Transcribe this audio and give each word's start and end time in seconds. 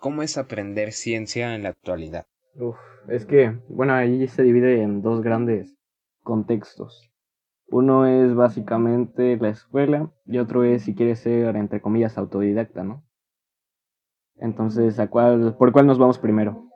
¿cómo 0.00 0.22
es 0.22 0.38
aprender 0.38 0.92
ciencia 0.92 1.54
en 1.54 1.62
la 1.62 1.68
actualidad? 1.70 2.26
Uf, 2.56 2.76
es 3.08 3.26
que, 3.26 3.56
bueno, 3.68 3.94
ahí 3.94 4.26
se 4.26 4.42
divide 4.42 4.82
en 4.82 5.02
dos 5.02 5.22
grandes 5.22 5.76
contextos. 6.22 7.10
Uno 7.68 8.06
es 8.06 8.34
básicamente 8.34 9.36
la 9.36 9.50
escuela 9.50 10.12
y 10.26 10.38
otro 10.38 10.64
es 10.64 10.82
si 10.82 10.94
quieres 10.94 11.20
ser, 11.20 11.54
entre 11.54 11.80
comillas, 11.80 12.18
autodidacta, 12.18 12.82
¿no? 12.82 13.04
Entonces, 14.36 14.98
¿a 14.98 15.08
cuál, 15.08 15.56
¿por 15.56 15.70
cuál 15.70 15.86
nos 15.86 15.98
vamos 15.98 16.18
primero? 16.18 16.68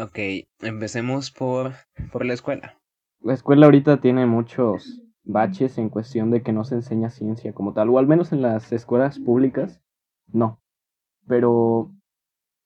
Ok, 0.00 0.18
empecemos 0.60 1.30
por, 1.30 1.72
por 2.12 2.24
la 2.24 2.32
escuela. 2.32 2.80
La 3.20 3.34
escuela 3.34 3.66
ahorita 3.66 4.00
tiene 4.00 4.24
muchos 4.24 5.02
baches 5.24 5.76
en 5.76 5.90
cuestión 5.90 6.30
de 6.30 6.42
que 6.42 6.52
no 6.52 6.64
se 6.64 6.76
enseña 6.76 7.10
ciencia 7.10 7.52
como 7.52 7.74
tal, 7.74 7.90
o 7.90 7.98
al 7.98 8.06
menos 8.06 8.32
en 8.32 8.40
las 8.40 8.72
escuelas 8.72 9.18
públicas, 9.18 9.82
no. 10.28 10.62
Pero, 11.26 11.92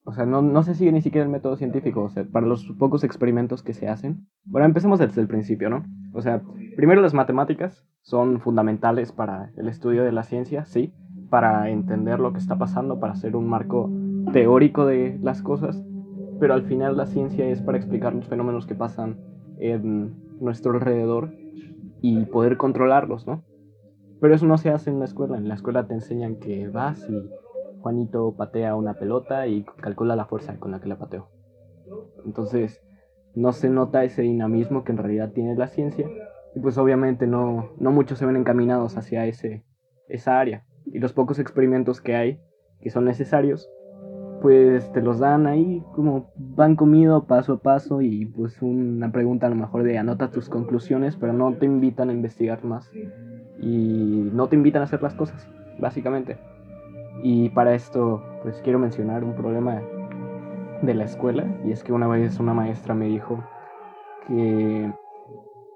o 0.05 0.12
sea, 0.12 0.27
no, 0.27 0.43
no 0.43 0.62
se 0.62 0.75
sigue 0.75 0.93
ni 0.93 1.00
siquiera 1.00 1.25
el 1.25 1.32
método 1.32 1.57
científico, 1.57 2.02
o 2.02 2.10
sea, 2.10 2.24
para 2.24 2.47
los 2.47 2.65
pocos 2.78 3.05
experimentos 3.05 3.62
que 3.62 3.73
se 3.73 3.88
hacen. 3.88 4.27
Bueno, 4.45 4.66
empecemos 4.66 4.98
desde 4.98 5.20
el 5.20 5.28
principio, 5.28 5.70
¿no? 5.70 5.84
O 6.12 6.20
sea, 6.20 6.42
primero 6.77 7.01
las 7.01 7.15
matemáticas 7.15 7.87
son 8.02 8.41
fundamentales 8.41 9.12
para 9.12 9.51
el 9.56 9.69
estudio 9.69 10.05
de 10.05 10.12
la 10.12 10.23
ciencia, 10.23 10.66
sí, 10.66 10.92
para 11.30 11.70
entender 11.70 12.20
lo 12.20 12.33
que 12.33 12.38
está 12.38 12.59
pasando, 12.59 13.01
para 13.01 13.14
hacer 13.14 13.34
un 13.34 13.48
marco 13.48 13.91
teórico 14.33 14.84
de 14.84 15.19
las 15.23 15.41
cosas, 15.41 15.83
pero 16.39 16.52
al 16.52 16.64
final 16.64 16.97
la 16.97 17.06
ciencia 17.06 17.47
es 17.47 17.62
para 17.62 17.78
explicar 17.78 18.14
los 18.14 18.28
fenómenos 18.28 18.66
que 18.66 18.75
pasan 18.75 19.19
en 19.59 20.14
nuestro 20.39 20.73
alrededor 20.73 21.33
y 22.02 22.27
poder 22.27 22.59
controlarlos, 22.59 23.27
¿no? 23.27 23.42
Pero 24.20 24.34
eso 24.34 24.47
no 24.47 24.59
se 24.59 24.70
hace 24.70 24.91
en 24.91 24.98
la 24.98 25.06
escuela. 25.06 25.39
En 25.39 25.48
la 25.48 25.55
escuela 25.55 25.86
te 25.86 25.95
enseñan 25.95 26.36
que 26.36 26.69
vas 26.69 27.09
y 27.09 27.30
Juanito 27.84 28.34
patea 28.34 28.77
una 28.77 28.95
pelota 28.95 29.47
y 29.47 29.62
calcula 29.62 30.16
la 30.16 30.25
fuerza 30.25 30.56
con 30.59 30.70
la 30.70 30.80
que 30.80 30.88
la 30.88 30.97
pateó. 30.97 31.29
Entonces, 32.25 32.83
no 33.34 33.52
se 33.52 33.69
nota 33.69 34.05
ese 34.05 34.22
dinamismo 34.22 34.84
que 34.84 34.92
en 34.92 34.97
realidad 34.97 35.33
tiene 35.33 35.55
la 35.55 35.67
ciencia 35.67 36.08
y 36.55 36.61
pues 36.61 36.78
obviamente 36.78 37.27
no, 37.27 37.73
no 37.77 37.92
muchos 37.92 38.19
se 38.19 38.25
ven 38.25 38.36
encaminados 38.36 38.97
hacia 38.97 39.27
ese, 39.27 39.67
esa 40.08 40.41
área. 40.41 40.64
Y 40.86 40.98
los 40.98 41.12
pocos 41.12 41.39
experimentos 41.39 42.00
que 42.00 42.17
hay, 42.17 42.41
que 42.81 42.89
son 42.89 43.05
necesarios, 43.05 43.70
pues 44.41 44.91
te 44.92 45.03
los 45.03 45.19
dan 45.19 45.47
ahí 45.47 45.84
como 45.95 46.33
van 46.36 46.77
comido 46.77 47.27
paso 47.27 47.53
a 47.53 47.58
paso 47.58 48.01
y 48.01 48.25
pues 48.25 48.62
una 48.62 49.12
pregunta 49.12 49.47
a 49.47 49.51
lo 49.51 49.56
mejor 49.56 49.83
de 49.83 49.98
anota 49.98 50.30
tus 50.30 50.48
conclusiones, 50.48 51.17
pero 51.17 51.34
no 51.34 51.53
te 51.53 51.67
invitan 51.67 52.08
a 52.08 52.14
investigar 52.14 52.64
más 52.64 52.91
y 53.61 54.30
no 54.33 54.48
te 54.48 54.56
invitan 54.56 54.80
a 54.80 54.86
hacer 54.86 55.03
las 55.03 55.12
cosas, 55.12 55.47
básicamente. 55.78 56.39
Y 57.23 57.48
para 57.51 57.75
esto 57.75 58.23
pues 58.43 58.61
quiero 58.62 58.79
mencionar 58.79 59.25
un 59.25 59.34
problema 59.34 59.81
de 60.83 60.95
la 60.95 61.05
escuela 61.05 61.47
y 61.65 61.73
es 61.73 61.83
que 61.83 61.93
una 61.93 62.07
vez 62.09 62.39
una 62.39 62.53
maestra 62.53 62.95
me 62.95 63.07
dijo 63.07 63.43
que 64.27 64.93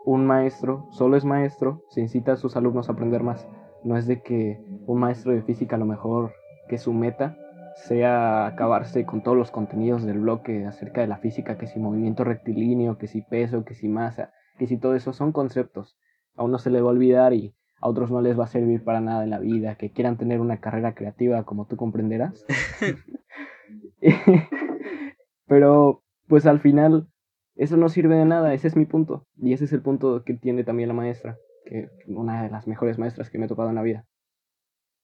un 0.04 0.26
maestro 0.26 0.86
solo 0.90 1.16
es 1.16 1.24
maestro 1.24 1.82
si 1.88 2.00
incita 2.00 2.32
a 2.32 2.36
sus 2.36 2.56
alumnos 2.56 2.88
a 2.88 2.92
aprender 2.92 3.22
más. 3.22 3.48
No 3.84 3.96
es 3.96 4.06
de 4.06 4.22
que 4.22 4.60
un 4.86 5.00
maestro 5.00 5.32
de 5.32 5.42
física 5.42 5.76
a 5.76 5.78
lo 5.78 5.86
mejor 5.86 6.32
que 6.68 6.78
su 6.78 6.92
meta 6.92 7.36
sea 7.76 8.46
acabarse 8.46 9.06
con 9.06 9.22
todos 9.22 9.36
los 9.36 9.50
contenidos 9.50 10.04
del 10.04 10.18
bloque 10.18 10.66
acerca 10.66 11.00
de 11.00 11.06
la 11.06 11.18
física, 11.18 11.58
que 11.58 11.66
si 11.66 11.78
movimiento 11.78 12.24
rectilíneo, 12.24 12.98
que 12.98 13.06
si 13.06 13.22
peso, 13.22 13.64
que 13.64 13.74
si 13.74 13.88
masa, 13.88 14.32
que 14.58 14.66
si 14.66 14.78
todo 14.78 14.94
eso 14.94 15.12
son 15.12 15.32
conceptos. 15.32 15.96
A 16.36 16.42
uno 16.42 16.58
se 16.58 16.70
le 16.70 16.80
va 16.80 16.88
a 16.88 16.92
olvidar 16.92 17.32
y 17.34 17.54
a 17.80 17.88
otros 17.88 18.10
no 18.10 18.20
les 18.20 18.38
va 18.38 18.44
a 18.44 18.48
servir 18.48 18.84
para 18.84 19.00
nada 19.00 19.24
en 19.24 19.30
la 19.30 19.38
vida, 19.38 19.76
que 19.76 19.90
quieran 19.90 20.16
tener 20.16 20.40
una 20.40 20.60
carrera 20.60 20.94
creativa, 20.94 21.44
como 21.44 21.66
tú 21.66 21.76
comprenderás. 21.76 22.44
Pero, 25.46 26.02
pues 26.26 26.46
al 26.46 26.60
final, 26.60 27.08
eso 27.56 27.76
no 27.76 27.88
sirve 27.88 28.16
de 28.16 28.24
nada, 28.24 28.54
ese 28.54 28.68
es 28.68 28.76
mi 28.76 28.84
punto. 28.84 29.26
Y 29.36 29.52
ese 29.52 29.64
es 29.64 29.72
el 29.72 29.82
punto 29.82 30.22
que 30.24 30.34
tiene 30.34 30.64
también 30.64 30.88
la 30.88 30.94
maestra, 30.94 31.38
que 31.64 31.88
una 32.06 32.42
de 32.42 32.50
las 32.50 32.66
mejores 32.66 32.98
maestras 32.98 33.30
que 33.30 33.38
me 33.38 33.46
ha 33.46 33.48
tocado 33.48 33.68
en 33.68 33.76
la 33.76 33.82
vida. 33.82 34.04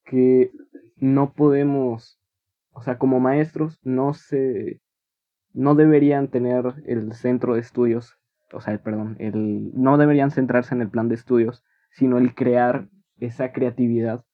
Que 0.05 0.51
no 0.97 1.33
podemos 1.33 2.21
o 2.75 2.83
sea, 2.83 2.99
como 2.99 3.21
maestros 3.21 3.79
no 3.83 4.15
se 4.15 4.81
no 5.53 5.77
deberían 5.77 6.29
tener 6.29 6.75
el 6.87 7.13
centro 7.13 7.55
de 7.55 7.61
estudios, 7.61 8.19
o 8.53 8.61
sea, 8.61 8.77
perdón, 8.83 9.17
el 9.21 9.71
no 9.75 9.97
deberían 9.97 10.33
centrarse 10.33 10.75
en 10.75 10.83
el 10.83 10.91
plan 10.91 11.09
de 11.09 11.15
estudios, 11.15 11.63
sino 11.95 12.19
el 12.19 12.35
crear 12.35 12.89
esa 13.19 13.53
creatividad 13.53 14.25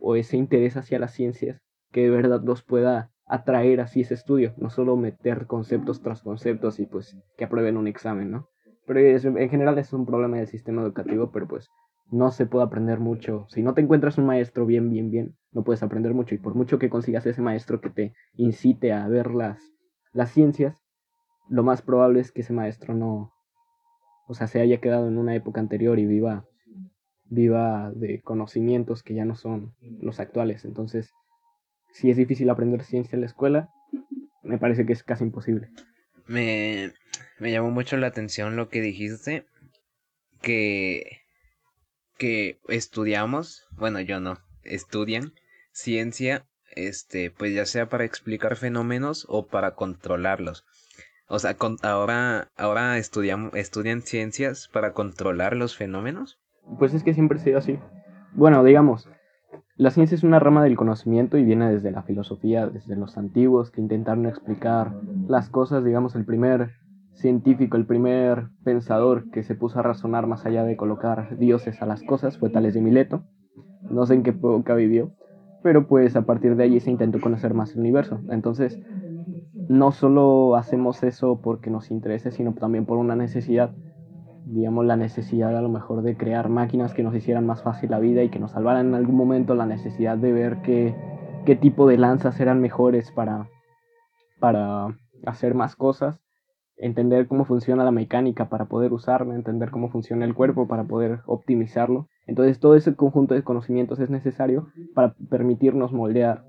o 0.00 0.16
ese 0.16 0.36
interés 0.36 0.76
hacia 0.76 0.98
las 0.98 1.12
ciencias 1.12 1.60
que 1.90 2.02
de 2.02 2.10
verdad 2.10 2.42
los 2.44 2.62
pueda 2.62 3.10
atraer 3.26 3.80
así 3.80 4.00
ese 4.00 4.14
estudio, 4.14 4.54
no 4.56 4.70
solo 4.70 4.96
meter 4.96 5.46
conceptos 5.46 6.02
tras 6.02 6.22
conceptos 6.22 6.80
y 6.80 6.86
pues 6.86 7.16
que 7.36 7.44
aprueben 7.44 7.76
un 7.76 7.86
examen, 7.86 8.30
¿no? 8.30 8.48
Pero 8.86 9.00
en 9.00 9.50
general 9.50 9.78
es 9.78 9.92
un 9.92 10.06
problema 10.06 10.38
del 10.38 10.46
sistema 10.46 10.80
educativo, 10.80 11.30
pero 11.30 11.46
pues 11.46 11.68
no 12.10 12.30
se 12.30 12.46
puede 12.46 12.64
aprender 12.64 13.00
mucho. 13.00 13.44
Si 13.48 13.62
no 13.62 13.74
te 13.74 13.82
encuentras 13.82 14.16
un 14.16 14.24
maestro 14.24 14.64
bien, 14.64 14.88
bien, 14.88 15.10
bien, 15.10 15.36
no 15.52 15.62
puedes 15.62 15.82
aprender 15.82 16.14
mucho. 16.14 16.34
Y 16.34 16.38
por 16.38 16.54
mucho 16.54 16.78
que 16.78 16.88
consigas 16.88 17.26
ese 17.26 17.42
maestro 17.42 17.82
que 17.82 17.90
te 17.90 18.14
incite 18.34 18.94
a 18.94 19.06
ver 19.08 19.34
las, 19.34 19.60
las 20.12 20.30
ciencias, 20.30 20.82
lo 21.50 21.62
más 21.62 21.82
probable 21.82 22.20
es 22.20 22.32
que 22.32 22.40
ese 22.40 22.54
maestro 22.54 22.94
no, 22.94 23.32
o 24.26 24.34
sea, 24.34 24.46
se 24.46 24.60
haya 24.60 24.80
quedado 24.80 25.08
en 25.08 25.18
una 25.18 25.34
época 25.34 25.60
anterior 25.60 25.98
y 25.98 26.06
viva, 26.06 26.46
viva 27.28 27.92
de 27.94 28.20
conocimientos 28.22 29.02
que 29.02 29.14
ya 29.14 29.24
no 29.24 29.36
son 29.36 29.74
los 30.00 30.20
actuales. 30.20 30.64
Entonces, 30.64 31.12
si 31.92 32.10
es 32.10 32.16
difícil 32.16 32.50
aprender 32.50 32.84
ciencia 32.84 33.16
en 33.16 33.20
la 33.20 33.26
escuela, 33.26 33.70
me 34.42 34.58
parece 34.58 34.86
que 34.86 34.92
es 34.92 35.02
casi 35.02 35.24
imposible. 35.24 35.70
Me, 36.26 36.92
me 37.38 37.50
llamó 37.50 37.70
mucho 37.70 37.96
la 37.96 38.06
atención 38.06 38.56
lo 38.56 38.68
que 38.68 38.80
dijiste, 38.80 39.46
que 40.42 41.22
que 42.18 42.58
estudiamos, 42.68 43.66
bueno, 43.70 44.00
yo 44.00 44.20
no, 44.20 44.38
estudian 44.64 45.32
ciencia, 45.72 46.46
este, 46.72 47.30
pues 47.30 47.54
ya 47.54 47.64
sea 47.64 47.88
para 47.88 48.04
explicar 48.04 48.56
fenómenos 48.56 49.24
o 49.28 49.46
para 49.46 49.74
controlarlos. 49.74 50.66
O 51.28 51.38
sea, 51.38 51.56
ahora, 51.82 52.50
ahora 52.56 52.98
estudiamos, 52.98 53.54
estudian 53.54 54.02
ciencias 54.02 54.68
para 54.68 54.92
controlar 54.92 55.56
los 55.56 55.76
fenómenos. 55.76 56.38
Pues 56.76 56.94
es 56.94 57.02
que 57.02 57.14
siempre 57.14 57.38
ha 57.38 57.42
sido 57.42 57.58
así. 57.58 57.78
Bueno, 58.34 58.62
digamos, 58.64 59.08
la 59.76 59.90
ciencia 59.90 60.14
es 60.14 60.24
una 60.24 60.38
rama 60.38 60.64
del 60.64 60.76
conocimiento 60.76 61.38
y 61.38 61.44
viene 61.44 61.70
desde 61.70 61.90
la 61.90 62.02
filosofía, 62.02 62.66
desde 62.66 62.96
los 62.96 63.16
antiguos 63.16 63.70
que 63.70 63.80
intentaron 63.80 64.26
explicar 64.26 64.92
las 65.28 65.48
cosas, 65.48 65.84
digamos, 65.84 66.14
el 66.14 66.24
primer 66.24 66.72
científico, 67.12 67.76
el 67.76 67.86
primer 67.86 68.48
pensador 68.64 69.28
que 69.30 69.42
se 69.42 69.54
puso 69.54 69.78
a 69.78 69.82
razonar 69.82 70.26
más 70.26 70.46
allá 70.46 70.64
de 70.64 70.76
colocar 70.76 71.36
dioses 71.38 71.80
a 71.82 71.86
las 71.86 72.02
cosas 72.02 72.38
fue 72.38 72.50
Tales 72.50 72.74
de 72.74 72.80
Mileto. 72.80 73.22
No 73.90 74.06
sé 74.06 74.14
en 74.14 74.22
qué 74.22 74.30
época 74.30 74.74
vivió, 74.74 75.10
pero 75.62 75.86
pues 75.86 76.16
a 76.16 76.22
partir 76.22 76.56
de 76.56 76.64
allí 76.64 76.80
se 76.80 76.90
intentó 76.90 77.20
conocer 77.20 77.54
más 77.54 77.72
el 77.72 77.80
universo. 77.80 78.20
Entonces, 78.30 78.78
no 79.68 79.92
solo 79.92 80.56
hacemos 80.56 81.02
eso 81.02 81.40
porque 81.42 81.70
nos 81.70 81.90
interese, 81.90 82.30
sino 82.30 82.52
también 82.54 82.86
por 82.86 82.98
una 82.98 83.16
necesidad, 83.16 83.72
digamos 84.52 84.84
la 84.86 84.96
necesidad 84.96 85.56
a 85.56 85.62
lo 85.62 85.68
mejor 85.68 86.02
de 86.02 86.16
crear 86.16 86.48
máquinas 86.48 86.94
que 86.94 87.02
nos 87.02 87.14
hicieran 87.14 87.46
más 87.46 87.62
fácil 87.62 87.90
la 87.90 87.98
vida 87.98 88.22
y 88.22 88.28
que 88.28 88.38
nos 88.38 88.52
salvaran 88.52 88.88
en 88.88 88.94
algún 88.94 89.16
momento 89.16 89.54
la 89.54 89.66
necesidad 89.66 90.16
de 90.16 90.32
ver 90.32 90.58
qué, 90.62 90.94
qué 91.44 91.56
tipo 91.56 91.86
de 91.86 91.98
lanzas 91.98 92.40
eran 92.40 92.60
mejores 92.60 93.10
para, 93.12 93.48
para 94.40 94.96
hacer 95.24 95.54
más 95.54 95.76
cosas 95.76 96.20
entender 96.78 97.26
cómo 97.26 97.44
funciona 97.44 97.84
la 97.84 97.90
mecánica 97.90 98.48
para 98.48 98.66
poder 98.66 98.92
usarla, 98.92 99.34
entender 99.34 99.70
cómo 99.70 99.90
funciona 99.90 100.24
el 100.24 100.34
cuerpo 100.34 100.68
para 100.68 100.84
poder 100.84 101.20
optimizarlo. 101.26 102.08
Entonces 102.26 102.60
todo 102.60 102.76
ese 102.76 102.94
conjunto 102.94 103.34
de 103.34 103.42
conocimientos 103.42 103.98
es 103.98 104.10
necesario 104.10 104.68
para 104.94 105.14
permitirnos 105.28 105.92
moldear 105.92 106.44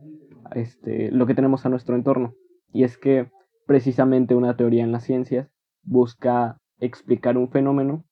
este, 0.53 1.11
lo 1.11 1.25
que 1.25 1.35
tenemos 1.35 1.65
a 1.65 1.69
nuestro 1.69 1.95
entorno. 1.95 2.33
Y 2.71 2.83
es 2.83 2.97
que 2.97 3.29
precisamente 3.65 4.35
una 4.35 4.55
teoría 4.55 4.83
en 4.83 4.91
las 4.91 5.03
ciencias 5.03 5.49
busca 5.83 6.59
explicar 6.79 7.37
un 7.37 7.49
fenómeno 7.49 8.05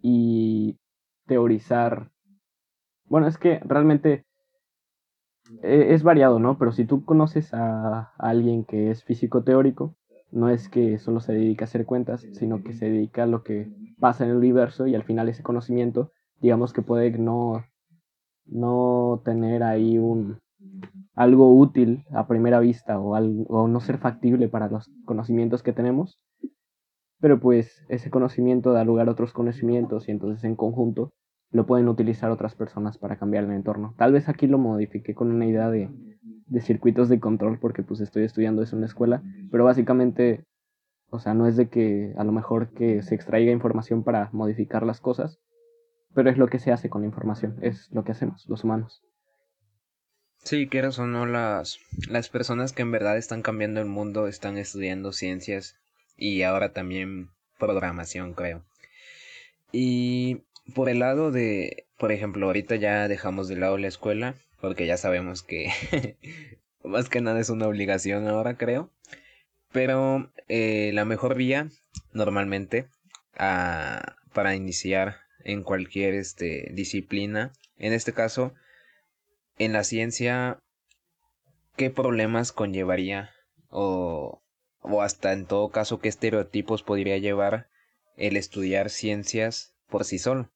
y 0.00 0.78
teorizar. 1.26 2.10
Bueno, 3.04 3.26
es 3.28 3.38
que 3.38 3.60
realmente 3.60 4.24
eh, 5.62 5.88
es 5.90 6.02
variado, 6.02 6.38
¿no? 6.38 6.58
Pero 6.58 6.72
si 6.72 6.84
tú 6.84 7.04
conoces 7.04 7.52
a 7.54 8.12
alguien 8.18 8.64
que 8.64 8.90
es 8.90 9.04
físico 9.04 9.44
teórico, 9.44 9.94
no 10.32 10.48
es 10.48 10.68
que 10.68 10.98
solo 10.98 11.20
se 11.20 11.32
dedica 11.32 11.64
a 11.64 11.68
hacer 11.68 11.86
cuentas, 11.86 12.26
sino 12.32 12.62
que 12.62 12.74
se 12.74 12.86
dedica 12.90 13.22
a 13.22 13.26
lo 13.26 13.42
que 13.42 13.70
pasa 13.98 14.24
en 14.24 14.30
el 14.30 14.36
universo 14.36 14.86
y 14.86 14.94
al 14.94 15.04
final 15.04 15.28
ese 15.28 15.42
conocimiento, 15.42 16.12
digamos 16.40 16.72
que 16.72 16.82
puede 16.82 17.10
no, 17.12 17.64
no 18.44 19.22
tener 19.24 19.62
ahí 19.62 19.98
un 19.98 20.38
algo 21.14 21.56
útil 21.56 22.04
a 22.12 22.26
primera 22.26 22.60
vista 22.60 22.98
o, 23.00 23.16
o 23.16 23.68
no 23.68 23.80
ser 23.80 23.98
factible 23.98 24.48
para 24.48 24.68
los 24.68 24.90
conocimientos 25.06 25.62
que 25.62 25.72
tenemos, 25.72 26.18
pero 27.20 27.40
pues 27.40 27.84
ese 27.88 28.10
conocimiento 28.10 28.72
da 28.72 28.84
lugar 28.84 29.08
a 29.08 29.12
otros 29.12 29.32
conocimientos 29.32 30.08
y 30.08 30.12
entonces 30.12 30.44
en 30.44 30.56
conjunto 30.56 31.12
lo 31.50 31.66
pueden 31.66 31.88
utilizar 31.88 32.30
otras 32.30 32.54
personas 32.54 32.98
para 32.98 33.16
cambiar 33.16 33.44
el 33.44 33.52
entorno. 33.52 33.94
Tal 33.96 34.12
vez 34.12 34.28
aquí 34.28 34.46
lo 34.46 34.58
modifique 34.58 35.14
con 35.14 35.30
una 35.30 35.46
idea 35.46 35.70
de 35.70 35.90
de 36.46 36.60
circuitos 36.60 37.08
de 37.08 37.20
control 37.20 37.58
porque 37.58 37.82
pues 37.82 38.00
estoy 38.00 38.24
estudiando 38.24 38.62
eso 38.62 38.76
en 38.76 38.78
una 38.78 38.86
escuela, 38.86 39.22
pero 39.50 39.64
básicamente, 39.64 40.44
o 41.10 41.18
sea, 41.18 41.34
no 41.34 41.46
es 41.46 41.56
de 41.56 41.68
que 41.68 42.14
a 42.16 42.24
lo 42.24 42.32
mejor 42.32 42.72
que 42.72 43.02
se 43.02 43.14
extraiga 43.14 43.52
información 43.52 44.04
para 44.04 44.30
modificar 44.32 44.84
las 44.84 45.00
cosas, 45.00 45.38
pero 46.14 46.30
es 46.30 46.38
lo 46.38 46.48
que 46.48 46.58
se 46.58 46.72
hace 46.72 46.88
con 46.88 47.02
la 47.02 47.08
información, 47.08 47.56
es 47.62 47.90
lo 47.92 48.04
que 48.04 48.12
hacemos 48.12 48.46
los 48.48 48.64
humanos. 48.64 49.02
Sí, 50.38 50.68
quieras 50.68 50.98
o 51.00 51.06
no, 51.06 51.26
las, 51.26 51.78
las 52.08 52.28
personas 52.28 52.72
que 52.72 52.82
en 52.82 52.92
verdad 52.92 53.16
están 53.16 53.42
cambiando 53.42 53.80
el 53.80 53.86
mundo 53.86 54.28
están 54.28 54.56
estudiando 54.56 55.10
ciencias 55.10 55.74
y 56.16 56.42
ahora 56.42 56.72
también 56.72 57.30
programación, 57.58 58.34
creo. 58.34 58.64
Y 59.72 60.42
por 60.74 60.88
el 60.88 61.00
lado 61.00 61.30
de, 61.30 61.86
por 61.98 62.12
ejemplo, 62.12 62.46
ahorita 62.46 62.76
ya 62.76 63.08
dejamos 63.08 63.48
de 63.48 63.56
lado 63.56 63.78
la 63.78 63.88
escuela, 63.88 64.34
porque 64.60 64.86
ya 64.86 64.96
sabemos 64.96 65.42
que 65.42 66.16
más 66.84 67.08
que 67.08 67.20
nada 67.20 67.40
es 67.40 67.50
una 67.50 67.66
obligación 67.66 68.28
ahora, 68.28 68.56
creo. 68.56 68.90
Pero 69.72 70.32
eh, 70.48 70.90
la 70.94 71.04
mejor 71.04 71.34
vía, 71.34 71.68
normalmente, 72.12 72.88
para 73.36 74.54
iniciar 74.54 75.16
en 75.44 75.62
cualquier 75.62 76.14
este, 76.14 76.70
disciplina, 76.72 77.52
en 77.76 77.92
este 77.92 78.12
caso, 78.12 78.54
en 79.58 79.72
la 79.72 79.84
ciencia, 79.84 80.58
¿qué 81.76 81.90
problemas 81.90 82.52
conllevaría 82.52 83.30
o, 83.68 84.42
o 84.88 85.02
hasta 85.02 85.32
en 85.32 85.46
todo 85.46 85.70
caso 85.70 85.98
qué 85.98 86.08
estereotipos 86.08 86.82
podría 86.82 87.18
llevar 87.18 87.68
el 88.16 88.36
estudiar 88.36 88.90
ciencias 88.90 89.74
por 89.88 90.04
sí 90.04 90.18
solo? 90.18 90.50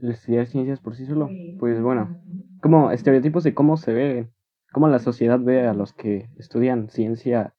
El 0.00 0.10
estudiar 0.10 0.46
ciencias 0.46 0.80
por 0.80 0.96
sí 0.96 1.06
solo, 1.06 1.28
pues 1.58 1.80
bueno, 1.80 2.20
como 2.62 2.90
estereotipos 2.90 3.44
de 3.44 3.54
cómo 3.54 3.76
se 3.76 3.92
ve, 3.92 4.28
cómo 4.72 4.88
la 4.88 4.98
sociedad 4.98 5.40
ve 5.40 5.66
a 5.66 5.74
los 5.74 5.92
que 5.92 6.28
estudian 6.38 6.88
ciencia, 6.88 7.54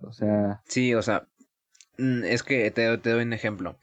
o 0.00 0.12
sea... 0.12 0.62
Sí, 0.66 0.94
o 0.94 1.02
sea, 1.02 1.26
mm, 1.98 2.24
es 2.24 2.42
que 2.42 2.70
te, 2.70 2.96
te 2.98 3.10
doy 3.10 3.22
un 3.22 3.32
ejemplo. 3.32 3.76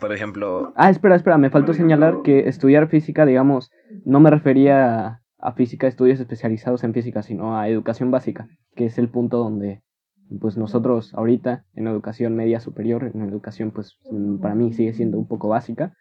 Por 0.00 0.12
ejemplo... 0.12 0.72
Ah, 0.76 0.90
espera, 0.90 1.14
espera, 1.14 1.38
me 1.38 1.50
faltó 1.50 1.72
señalar 1.72 2.22
que 2.24 2.48
estudiar 2.48 2.88
física, 2.88 3.26
digamos, 3.26 3.70
no 4.04 4.18
me 4.18 4.30
refería 4.30 5.06
a 5.06 5.23
física, 5.52 5.86
estudios 5.86 6.20
especializados 6.20 6.84
en 6.84 6.94
física, 6.94 7.22
sino 7.22 7.58
a 7.58 7.68
educación 7.68 8.10
básica, 8.10 8.48
que 8.74 8.86
es 8.86 8.98
el 8.98 9.08
punto 9.08 9.38
donde, 9.38 9.82
pues 10.40 10.56
nosotros 10.56 11.14
ahorita, 11.14 11.64
en 11.74 11.86
educación 11.86 12.34
media 12.34 12.60
superior, 12.60 13.10
en 13.14 13.22
educación, 13.22 13.70
pues 13.70 13.98
para 14.40 14.54
mí 14.54 14.72
sigue 14.72 14.94
siendo 14.94 15.18
un 15.18 15.28
poco 15.28 15.48
básica, 15.48 15.94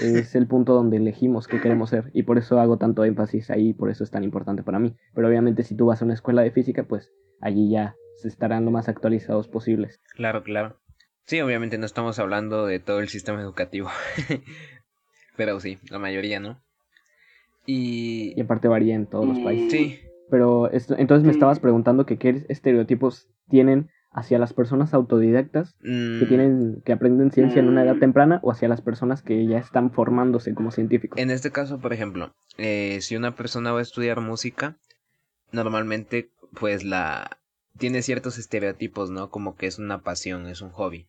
es 0.00 0.34
el 0.34 0.46
punto 0.46 0.72
donde 0.74 0.96
elegimos 0.96 1.46
qué 1.46 1.60
queremos 1.60 1.90
ser 1.90 2.10
y 2.14 2.22
por 2.22 2.38
eso 2.38 2.58
hago 2.58 2.78
tanto 2.78 3.04
énfasis 3.04 3.50
ahí, 3.50 3.74
por 3.74 3.90
eso 3.90 4.04
es 4.04 4.10
tan 4.10 4.24
importante 4.24 4.62
para 4.62 4.78
mí. 4.78 4.96
Pero 5.14 5.28
obviamente 5.28 5.62
si 5.64 5.76
tú 5.76 5.86
vas 5.86 6.00
a 6.00 6.04
una 6.04 6.14
escuela 6.14 6.42
de 6.42 6.50
física, 6.50 6.84
pues 6.84 7.12
allí 7.40 7.70
ya 7.70 7.94
se 8.16 8.28
estarán 8.28 8.64
lo 8.64 8.70
más 8.70 8.88
actualizados 8.88 9.48
posibles. 9.48 10.00
Claro, 10.14 10.42
claro. 10.42 10.78
Sí, 11.24 11.40
obviamente 11.40 11.78
no 11.78 11.86
estamos 11.86 12.18
hablando 12.18 12.66
de 12.66 12.80
todo 12.80 13.00
el 13.00 13.08
sistema 13.08 13.40
educativo. 13.40 13.90
Pero 15.36 15.60
sí, 15.60 15.78
la 15.90 15.98
mayoría, 15.98 16.40
¿no? 16.40 16.62
Y... 17.66 18.34
y 18.36 18.40
aparte 18.40 18.68
varía 18.68 18.94
en 18.94 19.06
todos 19.06 19.26
los 19.26 19.38
países. 19.40 19.70
Sí. 19.70 19.98
Pero 20.30 20.70
esto, 20.70 20.96
entonces 20.96 21.26
me 21.26 21.32
estabas 21.32 21.60
preguntando 21.60 22.06
que 22.06 22.16
qué 22.16 22.44
estereotipos 22.48 23.28
tienen 23.48 23.90
hacia 24.12 24.38
las 24.38 24.52
personas 24.52 24.92
autodidactas 24.94 25.74
que 25.82 25.88
mm. 26.24 26.28
tienen 26.28 26.82
que 26.84 26.92
aprenden 26.92 27.30
ciencia 27.30 27.60
en 27.60 27.68
una 27.68 27.82
edad 27.82 27.96
temprana 27.96 28.40
o 28.42 28.50
hacia 28.50 28.68
las 28.68 28.82
personas 28.82 29.22
que 29.22 29.46
ya 29.46 29.58
están 29.58 29.90
formándose 29.90 30.54
como 30.54 30.70
científicos. 30.70 31.18
En 31.18 31.30
este 31.30 31.50
caso, 31.50 31.80
por 31.80 31.92
ejemplo, 31.92 32.34
eh, 32.58 32.98
si 33.00 33.16
una 33.16 33.34
persona 33.34 33.72
va 33.72 33.78
a 33.78 33.82
estudiar 33.82 34.20
música, 34.20 34.76
normalmente 35.50 36.30
pues 36.58 36.84
la 36.84 37.38
tiene 37.78 38.02
ciertos 38.02 38.38
estereotipos, 38.38 39.10
¿no? 39.10 39.30
Como 39.30 39.56
que 39.56 39.66
es 39.66 39.78
una 39.78 40.02
pasión, 40.02 40.46
es 40.46 40.60
un 40.60 40.70
hobby 40.70 41.08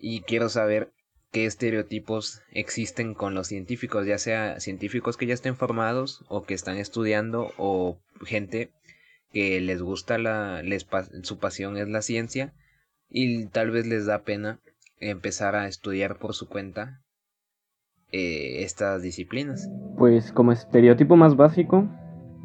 y 0.00 0.22
quiero 0.22 0.48
saber 0.48 0.92
qué 1.30 1.46
estereotipos 1.46 2.42
existen 2.50 3.14
con 3.14 3.34
los 3.34 3.46
científicos, 3.46 4.06
ya 4.06 4.18
sea 4.18 4.60
científicos 4.60 5.16
que 5.16 5.26
ya 5.26 5.34
estén 5.34 5.56
formados 5.56 6.24
o 6.28 6.42
que 6.42 6.54
están 6.54 6.76
estudiando 6.76 7.52
o 7.56 7.98
gente 8.24 8.70
que 9.32 9.60
les 9.60 9.80
gusta 9.80 10.18
la, 10.18 10.62
su 11.22 11.38
pasión 11.38 11.76
es 11.76 11.88
la 11.88 12.02
ciencia 12.02 12.52
y 13.08 13.46
tal 13.46 13.70
vez 13.70 13.86
les 13.86 14.06
da 14.06 14.22
pena 14.22 14.58
empezar 14.98 15.54
a 15.54 15.66
estudiar 15.66 16.18
por 16.18 16.34
su 16.34 16.48
cuenta 16.48 17.00
eh, 18.10 18.64
estas 18.64 19.02
disciplinas. 19.02 19.70
Pues 19.96 20.32
como 20.32 20.52
estereotipo 20.52 21.16
más 21.16 21.36
básico, 21.36 21.88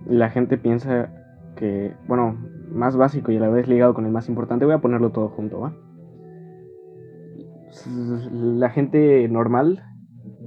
la 0.07 0.29
gente 0.29 0.57
piensa 0.57 1.11
que, 1.55 1.93
bueno, 2.07 2.37
más 2.69 2.95
básico 2.95 3.31
y 3.31 3.37
a 3.37 3.39
la 3.39 3.49
vez 3.49 3.67
ligado 3.67 3.93
con 3.93 4.05
el 4.05 4.11
más 4.11 4.29
importante, 4.29 4.65
voy 4.65 4.75
a 4.75 4.79
ponerlo 4.79 5.11
todo 5.11 5.29
junto, 5.29 5.59
¿va? 5.59 5.75
La 8.31 8.69
gente 8.69 9.27
normal 9.27 9.83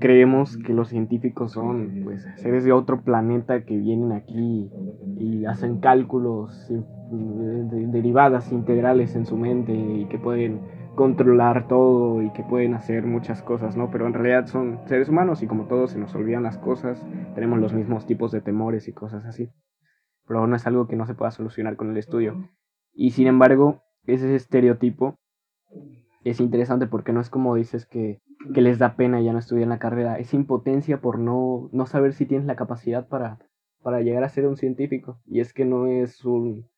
creemos 0.00 0.56
que 0.58 0.72
los 0.72 0.88
científicos 0.88 1.52
son 1.52 2.02
pues 2.04 2.26
seres 2.36 2.64
de 2.64 2.72
otro 2.72 3.02
planeta 3.02 3.64
que 3.64 3.76
vienen 3.76 4.12
aquí 4.12 4.70
y 5.18 5.44
hacen 5.44 5.80
cálculos 5.80 6.70
derivadas 7.10 8.52
integrales 8.52 9.16
en 9.16 9.26
su 9.26 9.36
mente 9.36 9.72
y 9.72 10.06
que 10.06 10.18
pueden 10.18 10.60
controlar 10.94 11.68
todo 11.68 12.22
y 12.22 12.32
que 12.32 12.42
pueden 12.42 12.74
hacer 12.74 13.06
muchas 13.06 13.42
cosas, 13.42 13.76
¿no? 13.76 13.90
Pero 13.90 14.06
en 14.06 14.14
realidad 14.14 14.46
son 14.46 14.80
seres 14.86 15.08
humanos 15.08 15.42
y 15.42 15.46
como 15.46 15.66
todos 15.66 15.92
se 15.92 15.98
nos 15.98 16.14
olvidan 16.14 16.42
las 16.42 16.58
cosas, 16.58 17.04
tenemos 17.34 17.60
los 17.60 17.72
mismos 17.72 18.04
tipos 18.06 18.32
de 18.32 18.40
temores 18.40 18.88
y 18.88 18.92
cosas 18.92 19.24
así. 19.24 19.48
Pero 20.26 20.46
no 20.46 20.56
es 20.56 20.66
algo 20.66 20.88
que 20.88 20.96
no 20.96 21.06
se 21.06 21.14
pueda 21.14 21.30
solucionar 21.30 21.76
con 21.76 21.90
el 21.90 21.98
estudio. 21.98 22.50
Y 22.92 23.12
sin 23.12 23.28
embargo, 23.28 23.82
ese 24.06 24.34
estereotipo 24.34 25.14
es 26.30 26.40
interesante 26.40 26.86
porque 26.86 27.12
no 27.12 27.20
es 27.20 27.30
como 27.30 27.54
dices 27.54 27.86
que, 27.86 28.20
que 28.54 28.60
les 28.60 28.78
da 28.78 28.96
pena 28.96 29.20
ya 29.20 29.32
no 29.32 29.38
estudiar 29.38 29.68
la 29.68 29.78
carrera, 29.78 30.18
es 30.18 30.34
impotencia 30.34 31.00
por 31.00 31.18
no, 31.18 31.68
no 31.72 31.86
saber 31.86 32.12
si 32.12 32.26
tienes 32.26 32.46
la 32.46 32.56
capacidad 32.56 33.08
para, 33.08 33.38
para 33.82 34.00
llegar 34.00 34.24
a 34.24 34.28
ser 34.28 34.46
un 34.46 34.56
científico. 34.56 35.20
Y 35.26 35.40
es 35.40 35.52
que 35.52 35.64
no 35.64 35.86
es 35.86 36.24
un, 36.24 36.68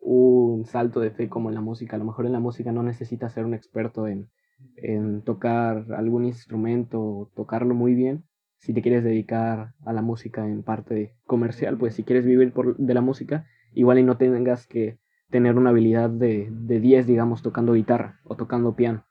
un 0.00 0.64
salto 0.66 1.00
de 1.00 1.10
fe 1.10 1.28
como 1.28 1.48
en 1.48 1.54
la 1.54 1.60
música. 1.60 1.96
A 1.96 1.98
lo 1.98 2.04
mejor 2.04 2.26
en 2.26 2.32
la 2.32 2.40
música 2.40 2.72
no 2.72 2.82
necesitas 2.82 3.32
ser 3.32 3.44
un 3.44 3.54
experto 3.54 4.06
en, 4.06 4.30
en 4.76 5.22
tocar 5.22 5.86
algún 5.96 6.24
instrumento 6.24 7.00
o 7.00 7.30
tocarlo 7.34 7.74
muy 7.74 7.94
bien. 7.94 8.24
Si 8.58 8.72
te 8.72 8.82
quieres 8.82 9.04
dedicar 9.04 9.74
a 9.84 9.92
la 9.92 10.02
música 10.02 10.46
en 10.46 10.62
parte 10.62 11.14
comercial, 11.26 11.76
pues 11.76 11.94
si 11.94 12.04
quieres 12.04 12.24
vivir 12.24 12.52
por, 12.52 12.76
de 12.76 12.94
la 12.94 13.02
música, 13.02 13.46
igual 13.72 13.98
y 13.98 14.02
no 14.02 14.16
tengas 14.16 14.66
que 14.66 14.98
tener 15.34 15.58
una 15.58 15.70
habilidad 15.70 16.10
de, 16.10 16.46
de 16.48 16.78
10, 16.78 17.08
digamos, 17.08 17.42
tocando 17.42 17.72
guitarra 17.72 18.20
o 18.22 18.36
tocando 18.36 18.76
piano. 18.76 19.04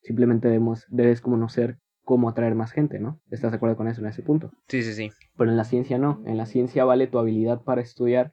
Simplemente 0.00 0.48
debemos, 0.48 0.86
debes 0.88 1.20
conocer 1.20 1.76
cómo 2.02 2.30
atraer 2.30 2.54
más 2.54 2.72
gente, 2.72 2.98
¿no? 2.98 3.20
¿Estás 3.30 3.50
de 3.50 3.58
acuerdo 3.58 3.76
con 3.76 3.86
eso 3.86 4.00
en 4.00 4.06
ese 4.06 4.22
punto? 4.22 4.50
Sí, 4.68 4.82
sí, 4.82 4.94
sí. 4.94 5.10
Pero 5.36 5.50
en 5.50 5.58
la 5.58 5.64
ciencia 5.64 5.98
no. 5.98 6.22
En 6.24 6.38
la 6.38 6.46
ciencia 6.46 6.86
vale 6.86 7.08
tu 7.08 7.18
habilidad 7.18 7.60
para 7.60 7.82
estudiar 7.82 8.32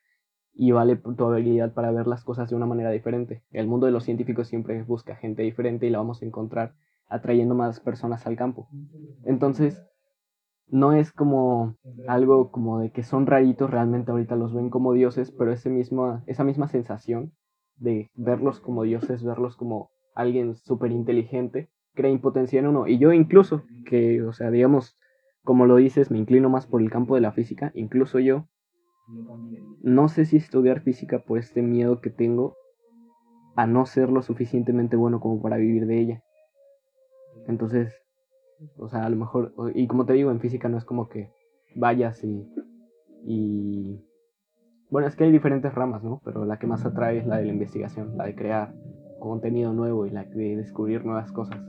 y 0.54 0.72
vale 0.72 0.96
tu 0.96 1.26
habilidad 1.26 1.74
para 1.74 1.92
ver 1.92 2.08
las 2.08 2.24
cosas 2.24 2.50
de 2.50 2.56
una 2.56 2.66
manera 2.66 2.92
diferente. 2.92 3.44
El 3.52 3.68
mundo 3.68 3.88
de 3.88 3.92
los 3.92 4.06
científicos 4.06 4.48
siempre 4.48 4.82
busca 4.84 5.18
gente 5.18 5.44
diferente 5.44 5.86
y 5.86 5.90
la 5.90 5.98
vamos 5.98 6.22
a 6.22 6.26
encontrar 6.26 6.76
atrayendo 7.10 7.56
más 7.56 7.82
personas 7.82 8.26
al 8.26 8.38
campo. 8.38 8.70
Entonces, 9.26 9.84
no 10.74 10.92
es 10.92 11.12
como 11.12 11.76
algo 12.08 12.50
como 12.50 12.80
de 12.80 12.92
que 12.92 13.04
son 13.04 13.28
raritos, 13.28 13.70
realmente 13.70 14.10
ahorita 14.10 14.36
los 14.36 14.56
ven 14.56 14.72
como 14.72 14.94
dioses, 14.94 15.30
pero 15.30 15.52
ese 15.52 15.70
mismo, 15.70 16.24
esa 16.26 16.44
misma 16.44 16.68
sensación 16.68 17.32
de 17.76 18.10
verlos 18.16 18.60
como 18.60 18.82
dioses, 18.82 19.24
verlos 19.24 19.56
como 19.56 19.92
alguien 20.16 20.56
súper 20.56 20.92
inteligente, 20.92 21.70
crea 21.94 22.10
impotencia 22.10 22.60
en 22.60 22.66
uno. 22.66 22.88
Y 22.88 22.98
yo 22.98 23.14
incluso, 23.14 23.62
que, 23.86 24.24
o 24.24 24.34
sea, 24.34 24.50
digamos, 24.50 24.98
como 25.44 25.68
lo 25.68 25.76
dices, 25.76 26.10
me 26.10 26.18
inclino 26.18 26.50
más 26.50 26.66
por 26.66 26.82
el 26.82 26.90
campo 26.90 27.14
de 27.14 27.22
la 27.22 27.34
física, 27.34 27.72
incluso 27.76 28.18
yo, 28.18 28.48
no 29.84 30.10
sé 30.10 30.26
si 30.26 30.38
estudiar 30.38 30.82
física 30.82 31.20
por 31.20 31.38
este 31.38 31.62
miedo 31.62 32.02
que 32.02 32.10
tengo 32.10 32.56
a 33.56 33.68
no 33.68 33.86
ser 33.86 34.10
lo 34.10 34.24
suficientemente 34.24 34.96
bueno 34.96 35.20
como 35.20 35.40
para 35.40 35.58
vivir 35.58 35.86
de 35.86 36.00
ella. 36.00 36.24
Entonces, 37.48 38.03
o 38.78 38.88
sea, 38.90 39.06
a 39.06 39.10
lo 39.10 39.16
mejor, 39.16 39.54
y 39.76 39.88
como 39.88 40.06
te 40.06 40.14
digo, 40.14 40.32
en 40.32 40.40
física 40.40 40.70
no 40.70 40.78
es 40.78 40.86
como 40.86 41.10
que 41.10 41.32
vayas 41.76 42.24
y, 42.24 42.48
y... 43.26 44.06
Bueno, 44.90 45.08
es 45.08 45.16
que 45.16 45.24
hay 45.24 45.32
diferentes 45.32 45.74
ramas, 45.74 46.04
¿no? 46.04 46.22
Pero 46.24 46.46
la 46.46 46.60
que 46.60 46.68
más 46.68 46.86
atrae 46.86 47.18
es 47.18 47.26
la 47.26 47.38
de 47.38 47.46
la 47.46 47.54
investigación, 47.54 48.16
la 48.16 48.26
de 48.26 48.36
crear 48.36 48.74
contenido 49.20 49.74
nuevo 49.74 50.06
y 50.06 50.12
la 50.12 50.26
de 50.26 50.56
descubrir 50.56 51.04
nuevas 51.04 51.32
cosas. 51.32 51.60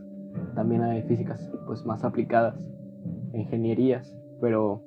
También 0.55 0.83
hay 0.83 1.03
físicas, 1.03 1.51
pues, 1.67 1.87
más 1.87 2.05
aplicadas, 2.05 2.57
ingenierías, 3.33 4.15
pero, 4.41 4.83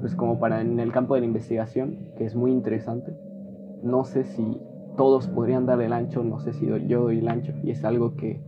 pues, 0.00 0.16
como 0.16 0.40
para 0.40 0.60
en 0.60 0.80
el 0.80 0.90
campo 0.90 1.14
de 1.14 1.20
la 1.20 1.26
investigación, 1.26 2.12
que 2.16 2.24
es 2.24 2.34
muy 2.34 2.50
interesante, 2.50 3.12
no 3.82 4.04
sé 4.04 4.24
si 4.24 4.60
todos 4.96 5.28
podrían 5.28 5.66
dar 5.66 5.80
el 5.80 5.92
ancho, 5.92 6.24
no 6.24 6.40
sé 6.40 6.52
si 6.52 6.66
yo 6.66 7.02
doy 7.02 7.18
el 7.18 7.28
ancho, 7.28 7.52
y 7.62 7.70
es 7.70 7.84
algo 7.84 8.16
que 8.16 8.42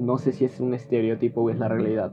no 0.00 0.18
sé 0.18 0.32
si 0.32 0.44
es 0.44 0.58
un 0.60 0.74
estereotipo 0.74 1.42
o 1.42 1.50
es 1.50 1.58
la 1.58 1.68
realidad, 1.68 2.12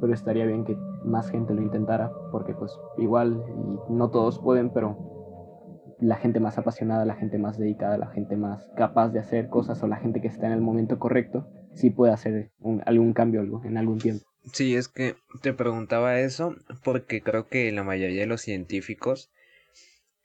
pero 0.00 0.14
estaría 0.14 0.46
bien 0.46 0.64
que 0.64 0.76
más 1.04 1.30
gente 1.30 1.54
lo 1.54 1.62
intentara, 1.62 2.10
porque 2.30 2.54
pues 2.54 2.72
igual 2.98 3.42
y 3.88 3.92
no 3.92 4.10
todos 4.10 4.38
pueden, 4.38 4.70
pero 4.70 5.96
la 6.00 6.16
gente 6.16 6.40
más 6.40 6.58
apasionada, 6.58 7.04
la 7.04 7.16
gente 7.16 7.38
más 7.38 7.58
dedicada, 7.58 7.98
la 7.98 8.08
gente 8.08 8.36
más 8.36 8.70
capaz 8.76 9.10
de 9.10 9.18
hacer 9.18 9.48
cosas 9.48 9.82
o 9.82 9.88
la 9.88 9.96
gente 9.96 10.20
que 10.20 10.28
está 10.28 10.46
en 10.46 10.52
el 10.52 10.60
momento 10.60 10.98
correcto, 10.98 11.48
sí 11.74 11.90
puede 11.90 12.12
hacer 12.12 12.52
algún 12.84 13.12
cambio 13.12 13.42
en 13.64 13.76
algún 13.76 13.98
tiempo. 13.98 14.24
Sí, 14.52 14.76
es 14.76 14.88
que 14.88 15.16
te 15.42 15.52
preguntaba 15.52 16.20
eso 16.20 16.54
porque 16.84 17.22
creo 17.22 17.48
que 17.48 17.72
la 17.72 17.82
mayoría 17.82 18.20
de 18.20 18.26
los 18.26 18.42
científicos 18.42 19.32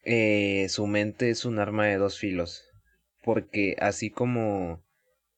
eh, 0.04 0.68
su 0.70 0.86
mente 0.86 1.30
es 1.30 1.46
un 1.46 1.58
arma 1.58 1.86
de 1.86 1.98
dos 1.98 2.20
filos, 2.20 2.64
porque 3.24 3.76
así 3.80 4.12
como, 4.12 4.84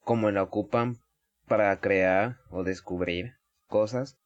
como 0.03 0.31
la 0.31 0.43
ocupan 0.43 1.02
para 1.47 1.79
crear 1.79 2.37
o 2.49 2.63
descubrir 2.63 3.35
cosas, 3.67 4.17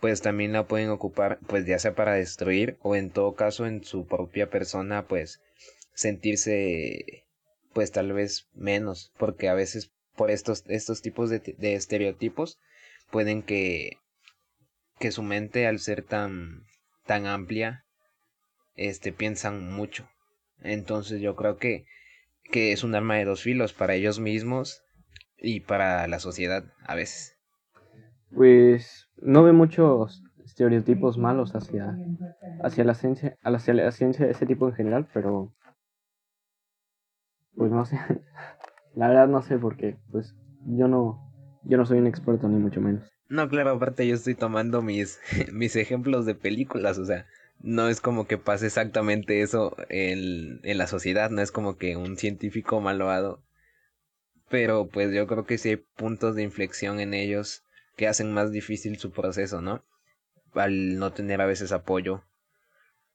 pues 0.00 0.20
también 0.20 0.52
la 0.52 0.66
pueden 0.66 0.90
ocupar, 0.90 1.38
pues 1.46 1.66
ya 1.66 1.78
sea 1.78 1.94
para 1.94 2.14
destruir 2.14 2.76
o 2.82 2.96
en 2.96 3.10
todo 3.10 3.34
caso 3.34 3.66
en 3.66 3.84
su 3.84 4.06
propia 4.06 4.50
persona, 4.50 5.06
pues 5.06 5.40
sentirse, 5.94 7.24
pues 7.72 7.90
tal 7.92 8.12
vez 8.12 8.48
menos, 8.54 9.12
porque 9.18 9.48
a 9.48 9.54
veces 9.54 9.92
por 10.16 10.30
estos, 10.30 10.64
estos 10.66 11.02
tipos 11.02 11.30
de, 11.30 11.38
de 11.38 11.74
estereotipos 11.74 12.58
pueden 13.10 13.42
que, 13.42 13.98
que 14.98 15.12
su 15.12 15.22
mente 15.22 15.66
al 15.66 15.78
ser 15.78 16.02
tan, 16.02 16.64
tan 17.06 17.26
amplia 17.26 17.84
este, 18.76 19.12
piensan 19.12 19.72
mucho. 19.72 20.08
Entonces 20.62 21.20
yo 21.20 21.36
creo 21.36 21.56
que, 21.56 21.86
que 22.50 22.72
es 22.72 22.84
un 22.84 22.94
arma 22.94 23.16
de 23.16 23.24
dos 23.24 23.42
filos 23.42 23.72
para 23.72 23.94
ellos 23.94 24.20
mismos 24.20 24.83
y 25.44 25.60
para 25.60 26.06
la 26.08 26.18
sociedad 26.18 26.64
a 26.86 26.94
veces. 26.94 27.36
Pues 28.34 29.08
no 29.22 29.42
ve 29.42 29.52
muchos 29.52 30.24
estereotipos 30.44 31.18
malos 31.18 31.54
hacia, 31.54 31.98
hacia 32.62 32.84
la 32.84 32.94
ciencia, 32.94 33.36
hacia 33.42 33.74
la 33.74 33.92
ciencia 33.92 34.26
de 34.26 34.32
ese 34.32 34.46
tipo 34.46 34.68
en 34.68 34.74
general, 34.74 35.08
pero 35.12 35.52
pues 37.56 37.70
no 37.70 37.84
sé. 37.84 37.98
La 38.94 39.08
verdad 39.08 39.28
no 39.28 39.42
sé 39.42 39.58
porque 39.58 39.96
pues 40.10 40.34
yo 40.66 40.88
no 40.88 41.20
yo 41.64 41.78
no 41.78 41.86
soy 41.86 41.98
un 41.98 42.06
experto 42.06 42.48
ni 42.48 42.56
mucho 42.58 42.80
menos. 42.80 43.10
No, 43.28 43.48
claro, 43.48 43.70
aparte 43.70 44.06
yo 44.06 44.14
estoy 44.14 44.34
tomando 44.34 44.82
mis 44.82 45.20
mis 45.52 45.76
ejemplos 45.76 46.26
de 46.26 46.34
películas, 46.34 46.98
o 46.98 47.04
sea, 47.04 47.26
no 47.60 47.88
es 47.88 48.00
como 48.00 48.26
que 48.26 48.38
pase 48.38 48.66
exactamente 48.66 49.40
eso 49.42 49.76
en, 49.88 50.60
en 50.62 50.78
la 50.78 50.86
sociedad, 50.86 51.30
no 51.30 51.42
es 51.42 51.52
como 51.52 51.76
que 51.76 51.96
un 51.96 52.16
científico 52.16 52.80
malvado. 52.80 53.43
Pero 54.48 54.88
pues 54.88 55.12
yo 55.12 55.26
creo 55.26 55.46
que 55.46 55.58
sí 55.58 55.70
hay 55.70 55.76
puntos 55.76 56.34
de 56.36 56.42
inflexión 56.42 57.00
en 57.00 57.14
ellos 57.14 57.62
que 57.96 58.08
hacen 58.08 58.32
más 58.32 58.50
difícil 58.52 58.98
su 58.98 59.10
proceso, 59.10 59.60
¿no? 59.60 59.82
Al 60.52 60.98
no 60.98 61.12
tener 61.12 61.40
a 61.40 61.46
veces 61.46 61.72
apoyo 61.72 62.22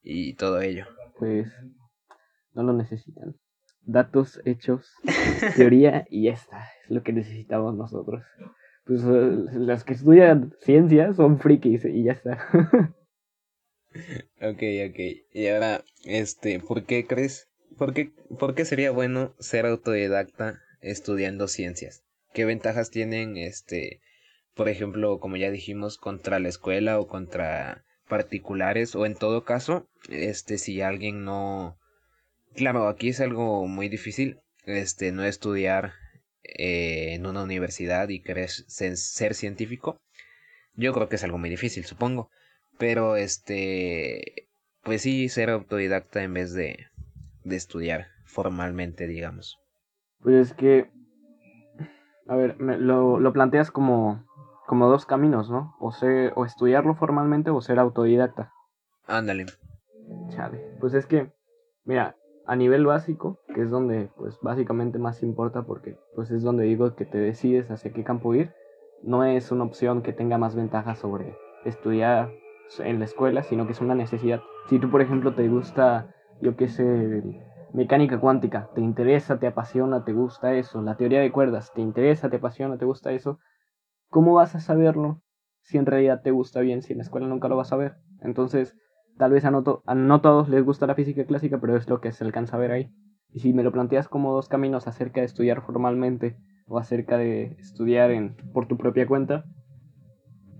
y 0.02 0.34
todo 0.34 0.60
ello. 0.60 0.86
Pues 1.18 1.48
no 2.54 2.62
lo 2.62 2.72
necesitan. 2.72 3.36
Datos, 3.82 4.40
hechos, 4.44 4.92
teoría 5.56 6.06
y 6.10 6.24
ya 6.24 6.32
está. 6.32 6.64
Es 6.84 6.90
lo 6.90 7.02
que 7.02 7.12
necesitamos 7.12 7.74
nosotros. 7.76 8.22
Pues 8.84 9.02
eh, 9.04 9.36
las 9.52 9.84
que 9.84 9.94
estudian 9.94 10.54
ciencia 10.60 11.12
son 11.14 11.38
frikis 11.38 11.84
y 11.84 12.04
ya 12.04 12.12
está. 12.12 12.38
Ok, 14.40 14.62
ok. 14.88 14.98
Y 15.32 15.48
ahora, 15.48 15.82
este, 16.04 16.60
¿por 16.60 16.84
qué 16.84 17.06
crees? 17.06 17.48
¿Por 17.76 17.92
qué, 17.92 18.12
¿Por 18.38 18.54
qué 18.54 18.64
sería 18.64 18.92
bueno 18.92 19.34
ser 19.40 19.66
autodidacta 19.66 20.60
estudiando 20.80 21.48
ciencias? 21.48 22.02
¿Qué 22.32 22.44
ventajas 22.44 22.90
tienen, 22.90 23.36
este, 23.36 24.00
por 24.54 24.68
ejemplo, 24.68 25.18
como 25.18 25.36
ya 25.36 25.50
dijimos, 25.50 25.98
contra 25.98 26.38
la 26.38 26.48
escuela 26.48 27.00
o 27.00 27.08
contra 27.08 27.84
particulares? 28.08 28.94
O 28.94 29.06
en 29.06 29.14
todo 29.14 29.44
caso, 29.44 29.88
este, 30.08 30.58
si 30.58 30.80
alguien 30.80 31.24
no... 31.24 31.78
Claro, 32.54 32.88
aquí 32.88 33.08
es 33.08 33.20
algo 33.20 33.66
muy 33.66 33.88
difícil, 33.88 34.40
este, 34.64 35.12
no 35.12 35.24
estudiar 35.24 35.92
eh, 36.42 37.14
en 37.14 37.26
una 37.26 37.42
universidad 37.42 38.08
y 38.08 38.22
querer 38.22 38.50
ser 38.50 39.34
científico. 39.34 40.00
Yo 40.74 40.92
creo 40.92 41.08
que 41.08 41.16
es 41.16 41.24
algo 41.24 41.38
muy 41.38 41.50
difícil, 41.50 41.84
supongo. 41.84 42.30
Pero 42.78 43.16
este, 43.16 44.48
pues 44.82 45.02
sí, 45.02 45.28
ser 45.28 45.50
autodidacta 45.50 46.22
en 46.22 46.34
vez 46.34 46.52
de, 46.52 46.86
de 47.44 47.56
estudiar 47.56 48.08
formalmente, 48.24 49.06
digamos. 49.06 49.59
Pues 50.22 50.34
es 50.34 50.54
que, 50.54 50.90
a 52.28 52.36
ver, 52.36 52.60
lo, 52.60 53.20
lo 53.20 53.32
planteas 53.32 53.70
como, 53.70 54.24
como 54.66 54.88
dos 54.88 55.06
caminos, 55.06 55.50
¿no? 55.50 55.74
O, 55.80 55.92
ser, 55.92 56.32
o 56.36 56.44
estudiarlo 56.44 56.94
formalmente 56.94 57.50
o 57.50 57.60
ser 57.60 57.78
autodidacta. 57.78 58.52
Ándale. 59.06 59.46
Chale. 60.28 60.76
Pues 60.80 60.94
es 60.94 61.06
que, 61.06 61.32
mira, 61.84 62.16
a 62.46 62.56
nivel 62.56 62.86
básico, 62.86 63.38
que 63.54 63.62
es 63.62 63.70
donde 63.70 64.10
pues 64.16 64.38
básicamente 64.42 64.98
más 64.98 65.22
importa 65.22 65.62
porque 65.62 65.96
pues 66.14 66.30
es 66.30 66.42
donde 66.42 66.64
digo 66.64 66.94
que 66.96 67.04
te 67.04 67.18
decides 67.18 67.70
hacia 67.70 67.92
qué 67.92 68.02
campo 68.04 68.34
ir, 68.34 68.52
no 69.02 69.24
es 69.24 69.50
una 69.52 69.64
opción 69.64 70.02
que 70.02 70.12
tenga 70.12 70.38
más 70.38 70.54
ventaja 70.54 70.94
sobre 70.94 71.36
estudiar 71.64 72.32
en 72.78 72.98
la 72.98 73.04
escuela, 73.04 73.42
sino 73.42 73.66
que 73.66 73.72
es 73.72 73.80
una 73.80 73.94
necesidad. 73.94 74.42
Si 74.68 74.78
tú, 74.78 74.90
por 74.90 75.00
ejemplo, 75.00 75.34
te 75.34 75.48
gusta, 75.48 76.14
yo 76.40 76.56
qué 76.56 76.68
sé, 76.68 77.22
mecánica 77.72 78.18
cuántica, 78.18 78.68
te 78.74 78.80
interesa, 78.80 79.38
te 79.38 79.46
apasiona, 79.46 80.04
te 80.04 80.12
gusta 80.12 80.54
eso, 80.54 80.82
la 80.82 80.96
teoría 80.96 81.20
de 81.20 81.32
cuerdas, 81.32 81.72
te 81.74 81.80
interesa, 81.80 82.30
te 82.30 82.36
apasiona, 82.36 82.78
te 82.78 82.84
gusta 82.84 83.12
eso, 83.12 83.38
¿cómo 84.08 84.34
vas 84.34 84.54
a 84.54 84.60
saberlo 84.60 85.22
si 85.62 85.78
en 85.78 85.86
realidad 85.86 86.22
te 86.22 86.30
gusta 86.30 86.60
bien, 86.60 86.82
si 86.82 86.92
en 86.92 86.98
la 86.98 87.04
escuela 87.04 87.26
nunca 87.26 87.48
lo 87.48 87.56
vas 87.56 87.72
a 87.72 87.76
ver? 87.76 87.96
Entonces, 88.20 88.76
tal 89.18 89.32
vez 89.32 89.44
a 89.44 89.50
no, 89.50 89.82
a 89.86 89.94
no 89.94 90.20
todos 90.20 90.48
les 90.48 90.64
gusta 90.64 90.86
la 90.86 90.94
física 90.94 91.24
clásica, 91.24 91.58
pero 91.60 91.76
es 91.76 91.88
lo 91.88 92.00
que 92.00 92.12
se 92.12 92.24
alcanza 92.24 92.56
a 92.56 92.60
ver 92.60 92.72
ahí. 92.72 92.90
Y 93.32 93.40
si 93.40 93.52
me 93.52 93.62
lo 93.62 93.72
planteas 93.72 94.08
como 94.08 94.32
dos 94.32 94.48
caminos 94.48 94.88
acerca 94.88 95.20
de 95.20 95.26
estudiar 95.26 95.62
formalmente 95.62 96.36
o 96.66 96.78
acerca 96.78 97.16
de 97.18 97.56
estudiar 97.58 98.10
por 98.52 98.66
tu 98.66 98.76
propia 98.76 99.06
cuenta, 99.06 99.44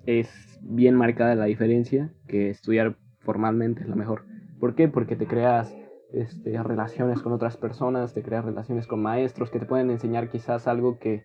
es 0.07 0.59
bien 0.63 0.95
marcada 0.95 1.35
la 1.35 1.47
diferencia 1.47 2.13
que 2.27 2.51
estudiar 2.51 2.97
formalmente 3.21 3.83
es 3.83 3.89
lo 3.89 3.97
mejor. 3.97 4.25
¿Por 4.59 4.75
qué? 4.75 4.89
Porque 4.89 5.17
te 5.17 5.27
creas 5.27 5.75
este, 6.13 6.63
relaciones 6.63 7.23
con 7.23 7.33
otras 7.33 7.57
personas, 7.57 8.15
te 8.15 8.23
creas 8.23 8.45
relaciones 8.45 8.87
con 8.87 9.03
maestros 9.03 9.51
que 9.51 9.59
te 9.59 9.67
pueden 9.67 9.91
enseñar 9.91 10.29
quizás 10.29 10.67
algo 10.67 10.99
que, 10.99 11.25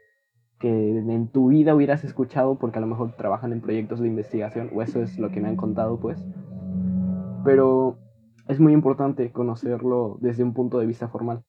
que 0.60 0.70
en 0.70 1.27
tu 1.30 1.50
vida 1.50 1.75
hubieras 1.75 2.04
escuchado 2.04 2.58
porque 2.58 2.77
a 2.77 2.82
lo 2.82 2.88
mejor 2.88 3.15
trabajan 3.15 3.51
en 3.51 3.62
proyectos 3.62 4.00
de 4.00 4.08
investigación 4.08 4.70
o 4.74 4.82
eso 4.82 5.01
es 5.01 5.18
lo 5.18 5.30
que 5.30 5.42
me 5.42 5.50
han 5.50 5.56
contado 5.56 6.00
pues. 6.00 6.25
Pero 7.44 7.98
es 8.48 8.60
muy 8.60 8.74
importante 8.74 9.32
conocerlo 9.32 10.18
desde 10.22 10.44
un 10.44 10.54
punto 10.54 10.80
de 10.80 10.86
vista 10.86 11.08
formal. 11.08 11.44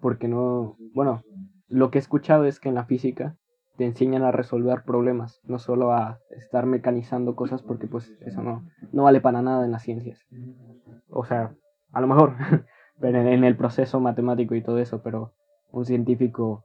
Porque 0.00 0.28
no, 0.28 0.76
bueno, 0.94 1.22
lo 1.68 1.90
que 1.90 1.98
he 1.98 2.00
escuchado 2.00 2.44
es 2.44 2.60
que 2.60 2.68
en 2.68 2.74
la 2.74 2.84
física 2.84 3.36
te 3.76 3.86
enseñan 3.86 4.22
a 4.22 4.32
resolver 4.32 4.82
problemas, 4.84 5.40
no 5.44 5.58
solo 5.58 5.92
a 5.92 6.18
estar 6.30 6.66
mecanizando 6.66 7.34
cosas 7.34 7.62
porque 7.62 7.86
pues 7.86 8.12
eso 8.20 8.42
no, 8.42 8.64
no 8.92 9.04
vale 9.04 9.20
para 9.20 9.42
nada 9.42 9.64
en 9.64 9.72
las 9.72 9.82
ciencias. 9.82 10.26
O 11.08 11.24
sea, 11.24 11.54
a 11.92 12.00
lo 12.00 12.06
mejor, 12.06 12.34
en 13.02 13.44
el 13.44 13.56
proceso 13.56 14.00
matemático 14.00 14.54
y 14.54 14.62
todo 14.62 14.78
eso, 14.78 15.02
pero 15.02 15.32
un 15.70 15.84
científico 15.84 16.64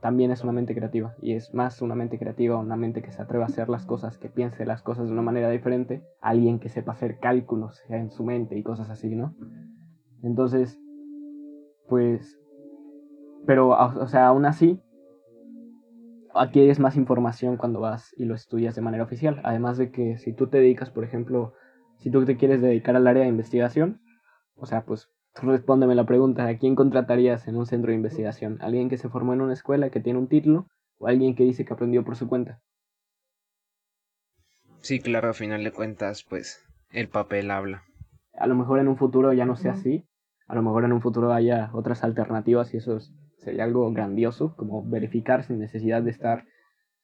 también 0.00 0.30
es 0.30 0.44
una 0.44 0.52
mente 0.52 0.74
creativa 0.74 1.14
y 1.20 1.32
es 1.32 1.54
más 1.54 1.82
una 1.82 1.94
mente 1.94 2.18
creativa, 2.18 2.58
una 2.58 2.76
mente 2.76 3.02
que 3.02 3.12
se 3.12 3.22
atreve 3.22 3.44
a 3.44 3.46
hacer 3.46 3.68
las 3.68 3.86
cosas, 3.86 4.18
que 4.18 4.28
piense 4.28 4.66
las 4.66 4.82
cosas 4.82 5.06
de 5.06 5.12
una 5.12 5.22
manera 5.22 5.50
diferente, 5.50 6.02
alguien 6.20 6.60
que 6.60 6.68
sepa 6.68 6.92
hacer 6.92 7.18
cálculos 7.18 7.82
en 7.88 8.10
su 8.10 8.24
mente 8.24 8.56
y 8.56 8.62
cosas 8.62 8.90
así, 8.90 9.14
¿no? 9.14 9.34
Entonces, 10.22 10.78
pues, 11.88 12.38
pero, 13.46 13.70
o 13.70 14.06
sea, 14.06 14.28
aún 14.28 14.44
así, 14.44 14.80
adquieres 16.34 16.78
más 16.78 16.96
información 16.96 17.56
cuando 17.56 17.80
vas 17.80 18.14
y 18.16 18.24
lo 18.24 18.34
estudias 18.34 18.74
de 18.74 18.82
manera 18.82 19.04
oficial. 19.04 19.40
Además 19.44 19.78
de 19.78 19.90
que 19.90 20.18
si 20.18 20.32
tú 20.32 20.48
te 20.48 20.58
dedicas, 20.58 20.90
por 20.90 21.04
ejemplo, 21.04 21.54
si 21.96 22.10
tú 22.10 22.24
te 22.24 22.36
quieres 22.36 22.60
dedicar 22.60 22.96
al 22.96 23.06
área 23.06 23.22
de 23.22 23.28
investigación, 23.28 24.00
o 24.56 24.66
sea, 24.66 24.84
pues 24.84 25.08
respóndeme 25.34 25.94
la 25.94 26.06
pregunta, 26.06 26.46
¿a 26.46 26.58
quién 26.58 26.74
contratarías 26.74 27.46
en 27.48 27.56
un 27.56 27.66
centro 27.66 27.90
de 27.90 27.96
investigación? 27.96 28.58
¿Alguien 28.60 28.88
que 28.88 28.98
se 28.98 29.08
formó 29.08 29.34
en 29.34 29.42
una 29.42 29.52
escuela, 29.52 29.90
que 29.90 30.00
tiene 30.00 30.18
un 30.18 30.28
título, 30.28 30.66
o 30.98 31.06
alguien 31.06 31.34
que 31.34 31.44
dice 31.44 31.64
que 31.64 31.74
aprendió 31.74 32.04
por 32.04 32.16
su 32.16 32.28
cuenta? 32.28 32.60
Sí, 34.80 35.00
claro, 35.00 35.30
a 35.30 35.34
final 35.34 35.64
de 35.64 35.72
cuentas, 35.72 36.24
pues 36.28 36.64
el 36.90 37.08
papel 37.08 37.50
habla. 37.50 37.82
A 38.34 38.46
lo 38.46 38.54
mejor 38.54 38.78
en 38.78 38.88
un 38.88 38.96
futuro 38.96 39.32
ya 39.32 39.44
no 39.44 39.56
sea 39.56 39.72
así, 39.72 40.06
a 40.46 40.54
lo 40.54 40.62
mejor 40.62 40.84
en 40.84 40.92
un 40.92 41.02
futuro 41.02 41.32
haya 41.32 41.70
otras 41.72 42.04
alternativas 42.04 42.72
y 42.72 42.78
eso 42.78 42.96
es 42.96 43.12
sería 43.46 43.64
algo 43.64 43.90
grandioso, 43.92 44.56
como 44.56 44.82
verificar 44.84 45.44
sin 45.44 45.58
necesidad 45.58 46.02
de 46.02 46.10
estar 46.10 46.46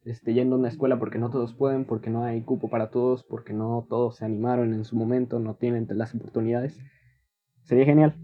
este, 0.05 0.35
yendo 0.35 0.57
a 0.57 0.59
una 0.59 0.69
escuela 0.69 0.99
porque 0.99 1.19
no 1.19 1.31
todos 1.31 1.55
pueden, 1.55 1.85
porque 1.85 2.11
no 2.11 2.25
hay 2.25 2.43
cupo 2.43 2.69
para 2.69 2.91
todos, 2.91 3.23
porque 3.23 3.53
no 3.53 3.87
todos 3.89 4.17
se 4.17 4.25
animaron 4.25 4.75
en 4.75 4.85
su 4.85 4.97
momento, 4.97 5.39
no 5.39 5.55
tienen 5.55 5.87
las 5.91 6.15
oportunidades. 6.15 6.79
Sería 7.65 7.85
genial. 7.85 8.17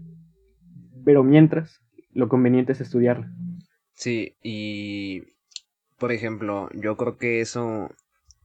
Pero 1.05 1.23
mientras, 1.23 1.79
lo 2.11 2.29
conveniente 2.29 2.73
es 2.73 2.81
estudiarlo. 2.81 3.27
Sí, 3.93 4.35
y 4.41 5.23
por 5.97 6.11
ejemplo, 6.11 6.69
yo 6.73 6.95
creo 6.95 7.17
que 7.17 7.41
eso, 7.41 7.89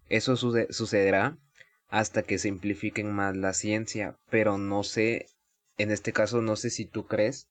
eso 0.09 0.37
sucederá 0.37 1.39
hasta 1.89 2.23
que 2.23 2.39
simplifiquen 2.39 3.13
más 3.13 3.37
la 3.37 3.53
ciencia, 3.53 4.17
pero 4.29 4.59
no 4.59 4.83
sé, 4.83 5.27
en 5.79 5.93
este 5.93 6.13
caso 6.13 6.43
no 6.43 6.57
sé 6.57 6.71
si 6.71 6.85
tú 6.85 7.07
crees 7.07 7.49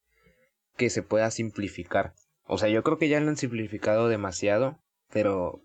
que 0.76 0.90
se 0.90 1.02
pueda 1.02 1.30
simplificar. 1.30 2.12
O 2.46 2.58
sea, 2.58 2.68
yo 2.68 2.82
creo 2.82 2.98
que 2.98 3.08
ya 3.08 3.20
lo 3.20 3.30
han 3.30 3.38
simplificado 3.38 4.08
demasiado, 4.08 4.78
pero 5.10 5.62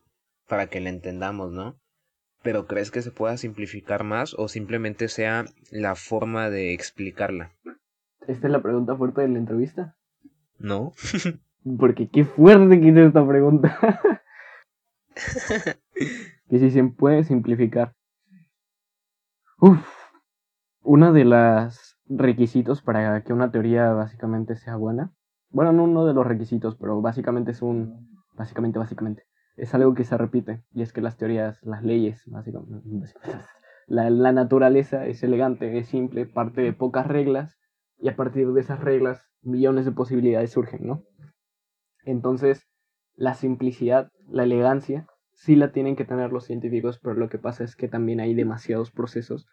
para 0.47 0.67
que 0.67 0.79
la 0.79 0.89
entendamos, 0.89 1.51
¿no? 1.51 1.77
Pero 2.41 2.67
¿crees 2.67 2.89
que 2.89 3.01
se 3.01 3.11
pueda 3.11 3.35
simplificar 3.35 4.05
más 4.05 4.33
o 4.33 4.47
simplemente 4.47 5.09
sea 5.09 5.45
la 5.71 5.95
forma 5.95 6.49
de 6.49 6.73
explicarla? 6.73 7.51
Esta 8.29 8.45
es 8.45 8.53
la 8.53 8.61
pregunta 8.61 8.95
fuerte 8.95 9.21
de 9.21 9.27
la 9.27 9.39
entrevista. 9.39 9.95
No. 10.59 10.93
Porque 11.79 12.09
qué 12.09 12.25
fuerte 12.25 12.79
que 12.79 12.89
hice 12.89 13.05
esta 13.05 13.27
pregunta. 13.27 13.75
que 16.47 16.59
si 16.59 16.69
se 16.69 16.83
puede 16.83 17.23
simplificar. 17.23 17.95
Uf. 19.59 19.83
Uno 20.83 21.11
de 21.11 21.25
los 21.25 21.97
requisitos 22.07 22.83
para 22.83 23.23
que 23.23 23.33
una 23.33 23.49
teoría 23.49 23.93
básicamente 23.93 24.55
sea 24.57 24.75
buena. 24.75 25.11
Bueno, 25.49 25.73
no 25.73 25.85
uno 25.85 26.05
de 26.05 26.13
los 26.13 26.27
requisitos, 26.27 26.75
pero 26.75 27.01
básicamente 27.01 27.49
es 27.49 27.63
un. 27.63 28.11
Básicamente, 28.35 28.77
básicamente. 28.77 29.23
Es 29.57 29.73
algo 29.73 29.95
que 29.95 30.03
se 30.03 30.15
repite. 30.19 30.63
Y 30.71 30.83
es 30.83 30.93
que 30.93 31.01
las 31.01 31.17
teorías, 31.17 31.63
las 31.63 31.83
leyes, 31.83 32.21
básicamente. 32.27 33.11
La, 33.87 34.07
la 34.11 34.31
naturaleza 34.31 35.07
es 35.07 35.23
elegante, 35.23 35.79
es 35.79 35.87
simple, 35.87 36.27
parte 36.27 36.61
de 36.61 36.73
pocas 36.73 37.07
reglas. 37.07 37.58
Y 37.99 38.09
a 38.09 38.15
partir 38.15 38.51
de 38.51 38.61
esas 38.61 38.79
reglas, 38.79 39.25
millones 39.41 39.85
de 39.85 39.91
posibilidades 39.91 40.51
surgen, 40.51 40.87
¿no? 40.87 41.03
Entonces, 42.03 42.67
la 43.15 43.33
simplicidad, 43.33 44.11
la 44.27 44.43
elegancia, 44.43 45.07
sí 45.33 45.55
la 45.55 45.71
tienen 45.71 45.95
que 45.95 46.05
tener 46.05 46.31
los 46.31 46.45
científicos, 46.45 46.99
pero 46.99 47.15
lo 47.15 47.29
que 47.29 47.37
pasa 47.37 47.63
es 47.63 47.75
que 47.75 47.87
también 47.87 48.19
hay 48.19 48.33
demasiados 48.33 48.91
procesos 48.91 49.47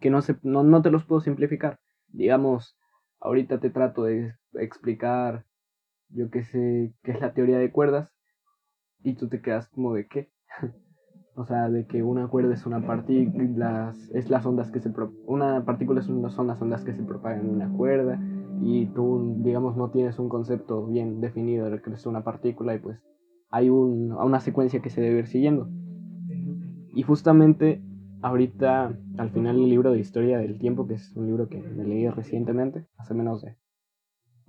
que 0.00 0.10
no, 0.10 0.22
se, 0.22 0.36
no, 0.42 0.62
no 0.62 0.82
te 0.82 0.90
los 0.90 1.04
puedo 1.04 1.20
simplificar. 1.20 1.80
Digamos, 2.08 2.76
ahorita 3.20 3.60
te 3.60 3.70
trato 3.70 4.04
de 4.04 4.34
explicar, 4.54 5.44
yo 6.08 6.30
qué 6.30 6.42
sé, 6.42 6.94
qué 7.02 7.12
es 7.12 7.20
la 7.20 7.34
teoría 7.34 7.58
de 7.58 7.72
cuerdas, 7.72 8.14
y 9.02 9.14
tú 9.14 9.28
te 9.28 9.40
quedas 9.40 9.68
como 9.68 9.94
de 9.94 10.06
qué. 10.06 10.32
o 11.38 11.46
sea, 11.46 11.70
de 11.70 11.86
que 11.86 12.02
una 12.02 12.26
cuerda 12.26 12.52
es 12.52 12.66
una 12.66 12.84
partícula, 12.84 13.94
es 14.12 14.28
las 14.28 14.44
ondas 14.44 14.72
que 14.72 14.80
se 14.80 14.92
una 15.24 15.64
partícula 15.64 16.02
son 16.02 16.48
las 16.48 16.60
ondas 16.60 16.82
que 16.82 16.92
se 16.92 17.04
propagan 17.04 17.42
en 17.42 17.50
una 17.50 17.72
cuerda 17.72 18.20
y 18.60 18.86
tú, 18.86 19.36
digamos, 19.38 19.76
no 19.76 19.90
tienes 19.90 20.18
un 20.18 20.28
concepto 20.28 20.86
bien 20.86 21.20
definido 21.20 21.66
de 21.66 21.70
lo 21.70 21.80
que 21.80 21.90
es 21.92 22.06
una 22.06 22.24
partícula 22.24 22.74
y 22.74 22.80
pues 22.80 22.98
hay 23.50 23.70
un, 23.70 24.12
una 24.12 24.40
secuencia 24.40 24.80
que 24.80 24.90
se 24.90 25.00
debe 25.00 25.20
ir 25.20 25.26
siguiendo. 25.28 25.68
Y 26.92 27.04
justamente 27.04 27.80
ahorita, 28.20 28.98
al 29.16 29.30
final 29.30 29.56
del 29.58 29.68
libro 29.68 29.92
de 29.92 30.00
Historia 30.00 30.38
del 30.38 30.58
Tiempo, 30.58 30.88
que 30.88 30.94
es 30.94 31.14
un 31.14 31.26
libro 31.26 31.48
que 31.48 31.62
me 31.62 31.84
leí 31.84 32.08
recientemente, 32.08 32.84
hace 32.96 33.14
menos 33.14 33.42
de 33.42 33.56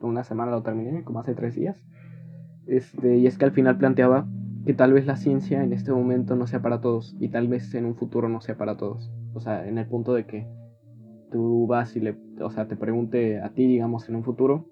una 0.02 0.24
semana 0.24 0.50
lo 0.50 0.64
terminé, 0.64 1.04
como 1.04 1.20
hace 1.20 1.36
tres 1.36 1.54
días, 1.54 1.86
este, 2.66 3.18
y 3.18 3.28
es 3.28 3.38
que 3.38 3.46
al 3.46 3.52
final 3.52 3.78
planteaba 3.78 4.28
que 4.66 4.74
tal 4.74 4.94
vez 4.94 5.06
la 5.06 5.16
ciencia 5.16 5.64
en 5.64 5.74
este 5.74 5.92
momento 5.92 6.36
no 6.36 6.48
sea 6.48 6.62
para 6.62 6.82
todos 6.82 7.16
y 7.20 7.30
tal 7.30 7.48
vez 7.48 7.74
en 7.74 7.86
un 7.86 7.96
futuro 7.96 8.30
no 8.30 8.42
sea 8.42 8.58
para 8.58 8.78
todos. 8.78 9.12
O 9.34 9.40
sea, 9.40 9.68
en 9.68 9.78
el 9.78 9.88
punto 9.88 10.14
de 10.14 10.26
que 10.26 10.48
tú 11.32 11.68
vas 11.68 11.96
y 11.96 12.00
le, 12.00 12.18
o 12.42 12.50
sea, 12.50 12.68
te 12.68 12.76
pregunte 12.76 13.42
a 13.42 13.50
ti, 13.54 13.68
digamos, 13.68 14.10
en 14.10 14.16
un 14.16 14.24
futuro, 14.24 14.68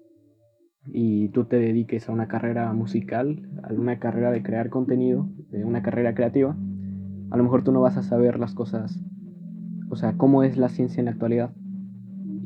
y 0.86 1.28
tú 1.28 1.44
te 1.44 1.56
dediques 1.56 2.08
a 2.08 2.12
una 2.12 2.28
carrera 2.28 2.72
musical, 2.72 3.48
a 3.62 3.72
una 3.72 3.98
carrera 3.98 4.30
de 4.30 4.42
crear 4.42 4.70
contenido, 4.70 5.28
de 5.50 5.64
una 5.64 5.82
carrera 5.82 6.14
creativa, 6.14 6.56
a 7.30 7.36
lo 7.36 7.42
mejor 7.42 7.62
tú 7.62 7.72
no 7.72 7.80
vas 7.80 7.96
a 7.96 8.02
saber 8.02 8.38
las 8.38 8.54
cosas, 8.54 8.98
o 9.90 9.96
sea, 9.96 10.16
cómo 10.16 10.42
es 10.42 10.56
la 10.56 10.68
ciencia 10.68 11.00
en 11.00 11.06
la 11.06 11.12
actualidad. 11.12 11.52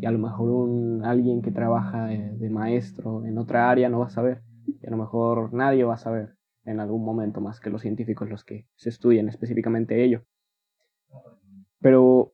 Y 0.01 0.07
a 0.07 0.11
lo 0.11 0.19
mejor 0.19 0.51
un, 0.51 1.05
alguien 1.05 1.43
que 1.43 1.53
trabaja 1.53 2.07
de, 2.07 2.37
de 2.37 2.51
maestro 2.51 3.25
en 3.25 3.39
otra 3.39 3.71
área 3.71 3.89
no 3.89 4.01
va 4.01 4.07
a 4.07 4.11
saber. 4.11 4.43
Y 4.67 4.87
a 4.87 4.91
lo 4.91 4.97
mejor 4.97 5.55
nadie 5.55 5.85
va 5.85 5.95
a 5.95 5.99
saber 5.99 6.35
en 6.64 6.81
algún 6.81 7.04
momento 7.04 7.40
más 7.40 7.61
que 7.61 7.71
los 7.71 7.83
científicos 7.83 8.29
los 8.29 8.44
que 8.44 8.66
se 8.77 8.88
estudian 8.88 9.29
específicamente 9.29 10.05
ello. 10.05 10.25
Pero 11.81 12.33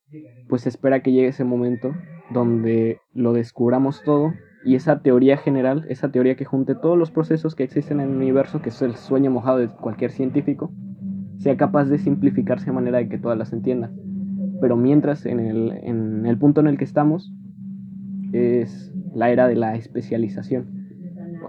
pues 0.49 0.67
espera 0.67 1.03
que 1.03 1.13
llegue 1.13 1.29
ese 1.29 1.45
momento 1.45 1.95
donde 2.31 3.01
lo 3.13 3.33
descubramos 3.33 4.03
todo 4.05 4.35
y 4.65 4.75
esa 4.75 5.01
teoría 5.01 5.39
general, 5.39 5.87
esa 5.89 6.11
teoría 6.11 6.37
que 6.37 6.45
junte 6.45 6.75
todos 6.75 6.99
los 6.99 7.11
procesos 7.11 7.55
que 7.55 7.65
existen 7.65 8.01
en 8.01 8.11
el 8.11 8.17
universo, 8.17 8.61
que 8.61 8.69
es 8.69 8.83
el 8.83 8.97
sueño 8.97 9.31
mojado 9.31 9.59
de 9.59 9.69
cualquier 9.69 10.11
científico, 10.11 10.71
sea 11.39 11.57
capaz 11.57 11.87
de 11.87 11.99
simplificarse 11.99 12.67
de 12.67 12.73
manera 12.73 12.99
de 12.99 13.09
que 13.09 13.19
todas 13.19 13.39
las 13.39 13.53
entiendan. 13.53 13.97
Pero 14.61 14.77
mientras 14.77 15.25
en 15.25 15.41
el, 15.41 15.73
en 15.83 16.27
el 16.27 16.37
punto 16.37 16.61
en 16.61 16.67
el 16.67 16.77
que 16.77 16.85
estamos 16.85 17.33
es 18.33 18.93
la 19.15 19.31
era 19.31 19.49
de 19.49 19.55
la 19.55 19.77
especialización. 19.77 20.78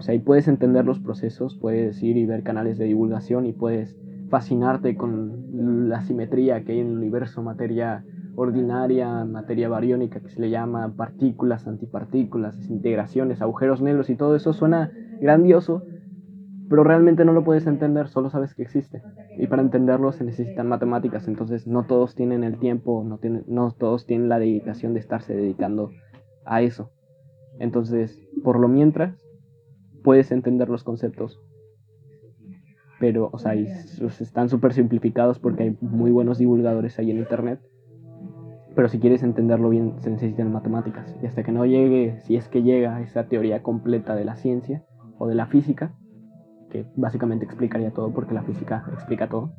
O 0.00 0.02
sea, 0.02 0.14
ahí 0.14 0.18
puedes 0.18 0.48
entender 0.48 0.86
los 0.86 0.98
procesos, 0.98 1.58
puedes 1.60 2.02
ir 2.02 2.16
y 2.16 2.24
ver 2.24 2.42
canales 2.42 2.78
de 2.78 2.86
divulgación 2.86 3.44
y 3.44 3.52
puedes 3.52 3.94
fascinarte 4.30 4.96
con 4.96 5.90
la 5.90 6.00
simetría 6.00 6.64
que 6.64 6.72
hay 6.72 6.78
en 6.78 6.86
el 6.86 6.96
universo, 6.96 7.42
materia 7.42 8.02
ordinaria, 8.34 9.26
materia 9.26 9.68
bariónica 9.68 10.20
que 10.20 10.30
se 10.30 10.40
le 10.40 10.48
llama, 10.48 10.94
partículas, 10.96 11.66
antipartículas, 11.66 12.56
desintegraciones, 12.56 13.42
agujeros 13.42 13.82
negros 13.82 14.08
y 14.08 14.16
todo 14.16 14.36
eso 14.36 14.54
suena 14.54 14.90
grandioso, 15.20 15.82
pero 16.70 16.82
realmente 16.82 17.26
no 17.26 17.34
lo 17.34 17.44
puedes 17.44 17.66
entender, 17.66 18.08
solo 18.08 18.30
sabes 18.30 18.54
que 18.54 18.62
existe. 18.62 19.02
Y 19.36 19.48
para 19.48 19.60
entenderlo 19.60 20.12
se 20.12 20.24
necesitan 20.24 20.66
matemáticas, 20.66 21.28
entonces 21.28 21.66
no 21.66 21.82
todos 21.82 22.14
tienen 22.14 22.42
el 22.42 22.58
tiempo, 22.58 23.04
no, 23.06 23.18
tienen, 23.18 23.44
no 23.48 23.72
todos 23.72 24.06
tienen 24.06 24.30
la 24.30 24.38
dedicación 24.38 24.94
de 24.94 25.00
estarse 25.00 25.34
dedicando 25.34 25.90
a 26.46 26.62
eso. 26.62 26.90
Entonces, 27.58 28.18
por 28.42 28.58
lo 28.58 28.66
mientras, 28.66 29.29
puedes 30.02 30.32
entender 30.32 30.68
los 30.68 30.84
conceptos, 30.84 31.40
pero, 33.00 33.30
o 33.32 33.38
sea, 33.38 33.54
están 33.54 34.50
súper 34.50 34.74
simplificados 34.74 35.38
porque 35.38 35.62
hay 35.62 35.76
muy 35.80 36.10
buenos 36.10 36.36
divulgadores 36.36 36.98
ahí 36.98 37.10
en 37.10 37.16
internet. 37.16 37.58
Pero 38.74 38.88
si 38.88 39.00
quieres 39.00 39.22
entenderlo 39.22 39.70
bien, 39.70 39.94
se 40.00 40.10
necesitan 40.10 40.52
matemáticas. 40.52 41.16
Y 41.22 41.26
hasta 41.26 41.42
que 41.42 41.50
no 41.50 41.64
llegue, 41.64 42.20
si 42.20 42.36
es 42.36 42.48
que 42.48 42.62
llega 42.62 43.00
esa 43.00 43.26
teoría 43.26 43.62
completa 43.62 44.14
de 44.14 44.26
la 44.26 44.36
ciencia 44.36 44.84
o 45.18 45.26
de 45.26 45.34
la 45.34 45.46
física, 45.46 45.94
que 46.70 46.86
básicamente 46.94 47.46
explicaría 47.46 47.90
todo 47.90 48.12
porque 48.12 48.34
la 48.34 48.42
física 48.42 48.84
explica 48.92 49.28
todo, 49.28 49.54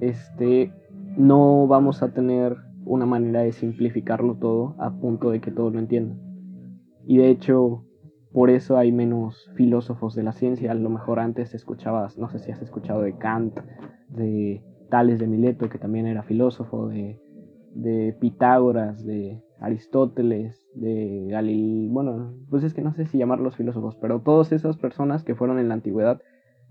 este, 0.00 0.72
no 1.16 1.68
vamos 1.68 2.02
a 2.02 2.12
tener 2.12 2.56
una 2.84 3.06
manera 3.06 3.40
de 3.42 3.52
simplificarlo 3.52 4.34
todo 4.34 4.74
a 4.78 4.90
punto 4.90 5.30
de 5.30 5.40
que 5.40 5.52
todos 5.52 5.72
lo 5.72 5.78
entiendan. 5.78 6.18
Y 7.06 7.18
de 7.18 7.30
hecho, 7.30 7.84
por 8.34 8.50
eso 8.50 8.76
hay 8.76 8.90
menos 8.90 9.48
filósofos 9.54 10.16
de 10.16 10.24
la 10.24 10.32
ciencia. 10.32 10.72
A 10.72 10.74
lo 10.74 10.90
mejor 10.90 11.20
antes 11.20 11.54
escuchabas, 11.54 12.18
no 12.18 12.28
sé 12.28 12.40
si 12.40 12.50
has 12.50 12.60
escuchado 12.60 13.02
de 13.02 13.16
Kant, 13.16 13.60
de 14.08 14.60
Tales 14.90 15.20
de 15.20 15.28
Mileto, 15.28 15.68
que 15.68 15.78
también 15.78 16.08
era 16.08 16.24
filósofo, 16.24 16.88
de, 16.88 17.20
de 17.76 18.12
Pitágoras, 18.20 19.06
de 19.06 19.40
Aristóteles, 19.60 20.66
de 20.74 21.28
Galileo. 21.30 21.92
Bueno, 21.92 22.34
pues 22.50 22.64
es 22.64 22.74
que 22.74 22.82
no 22.82 22.92
sé 22.92 23.06
si 23.06 23.18
llamarlos 23.18 23.54
filósofos, 23.54 23.94
pero 24.00 24.20
todas 24.20 24.50
esas 24.50 24.78
personas 24.78 25.22
que 25.22 25.36
fueron 25.36 25.60
en 25.60 25.68
la 25.68 25.74
antigüedad 25.74 26.20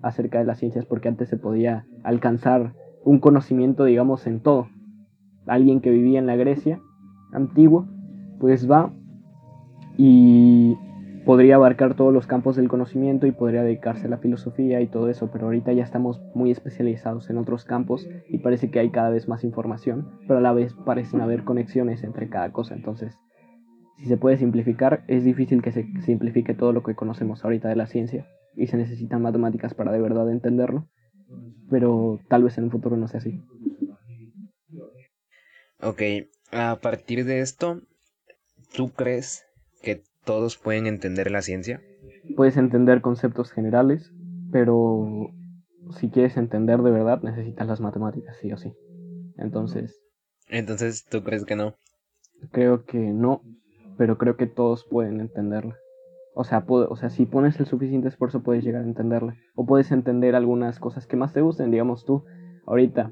acerca 0.02 0.40
de 0.40 0.46
las 0.46 0.60
ciencias, 0.60 0.86
porque 0.86 1.08
antes 1.08 1.30
se 1.30 1.38
podía 1.38 1.86
alcanzar 2.04 2.74
un 3.06 3.20
conocimiento, 3.20 3.86
digamos, 3.86 4.28
en 4.28 4.42
todo. 4.42 4.68
Alguien 5.46 5.80
que 5.80 5.92
vivía 5.92 6.20
en 6.20 6.28
la 6.28 6.36
Grecia 6.36 6.82
antigua, 7.32 7.88
pues 8.42 8.70
va 8.70 8.92
y 9.98 10.76
podría 11.26 11.56
abarcar 11.56 11.96
todos 11.96 12.14
los 12.14 12.28
campos 12.28 12.56
del 12.56 12.68
conocimiento 12.68 13.28
y 13.28 13.32
podría 13.32 13.64
dedicarse 13.64 14.08
a 14.08 14.10
la 14.10 14.18
filosofía 14.18 14.82
y 14.82 14.88
todo 14.88 15.10
eso, 15.10 15.30
pero 15.32 15.46
ahorita 15.46 15.72
ya 15.74 15.84
estamos 15.84 16.22
muy 16.34 16.52
especializados 16.52 17.30
en 17.30 17.38
otros 17.38 17.66
campos 17.66 18.08
y 18.30 18.40
parece 18.40 18.70
que 18.70 18.80
hay 18.80 18.90
cada 18.90 19.10
vez 19.10 19.28
más 19.28 19.44
información, 19.44 20.20
pero 20.28 20.40
a 20.40 20.42
la 20.42 20.54
vez 20.54 20.74
parecen 20.86 21.22
haber 21.22 21.44
conexiones 21.44 22.04
entre 22.04 22.30
cada 22.30 22.52
cosa, 22.52 22.76
entonces 22.76 23.18
si 23.98 24.06
se 24.06 24.18
puede 24.18 24.38
simplificar, 24.38 25.04
es 25.08 25.24
difícil 25.24 25.62
que 25.62 25.72
se 25.72 25.88
simplifique 26.02 26.54
todo 26.54 26.74
lo 26.74 26.84
que 26.84 26.96
conocemos 26.96 27.46
ahorita 27.46 27.70
de 27.70 27.76
la 27.76 27.88
ciencia 27.88 28.28
y 28.56 28.68
se 28.68 28.78
necesitan 28.78 29.22
matemáticas 29.22 29.74
para 29.74 29.92
de 29.92 30.02
verdad 30.02 30.30
entenderlo, 30.30 30.88
pero 31.70 32.20
tal 32.28 32.44
vez 32.44 32.58
en 32.58 32.66
un 32.66 32.72
futuro 32.72 32.98
no 32.98 33.08
sea 33.08 33.20
así. 33.20 33.42
Ok, 35.80 36.02
a 36.52 36.78
partir 36.82 37.26
de 37.26 37.40
esto, 37.40 37.82
¿tú 38.74 38.92
crees 38.92 39.46
todos 40.26 40.58
pueden 40.58 40.88
entender 40.88 41.32
la 41.32 41.42
ciencia? 41.42 41.82
Puedes 42.36 42.58
entender 42.58 43.02
conceptos 43.02 43.52
generales, 43.52 44.12
pero 44.52 45.30
si 46.00 46.10
quieres 46.10 46.38
entender 46.38 46.82
de 46.82 46.92
verdad 46.92 47.22
necesitas 47.22 47.68
las 47.68 47.82
matemáticas, 47.82 48.38
sí 48.42 48.52
o 48.52 48.58
sí. 48.58 48.74
Entonces... 49.38 50.00
Entonces, 50.50 51.06
¿tú 51.06 51.24
crees 51.24 51.46
que 51.46 51.56
no? 51.56 51.76
Creo 52.52 52.86
que 52.86 52.98
no, 52.98 53.42
pero 53.98 54.18
creo 54.18 54.36
que 54.36 54.48
todos 54.48 54.86
pueden 54.90 55.20
entenderla. 55.22 55.78
O 56.36 56.44
sea, 56.44 56.64
o 56.68 56.96
sea, 56.96 57.10
si 57.10 57.26
pones 57.26 57.60
el 57.60 57.68
suficiente 57.68 58.08
esfuerzo 58.08 58.42
puedes 58.42 58.64
llegar 58.64 58.82
a 58.82 58.88
entenderla. 58.88 59.36
O 59.56 59.66
puedes 59.66 59.92
entender 59.92 60.36
algunas 60.36 60.80
cosas 60.80 61.06
que 61.06 61.16
más 61.16 61.34
te 61.34 61.42
gusten, 61.42 61.72
digamos 61.72 62.06
tú. 62.06 62.24
Ahorita, 62.66 63.12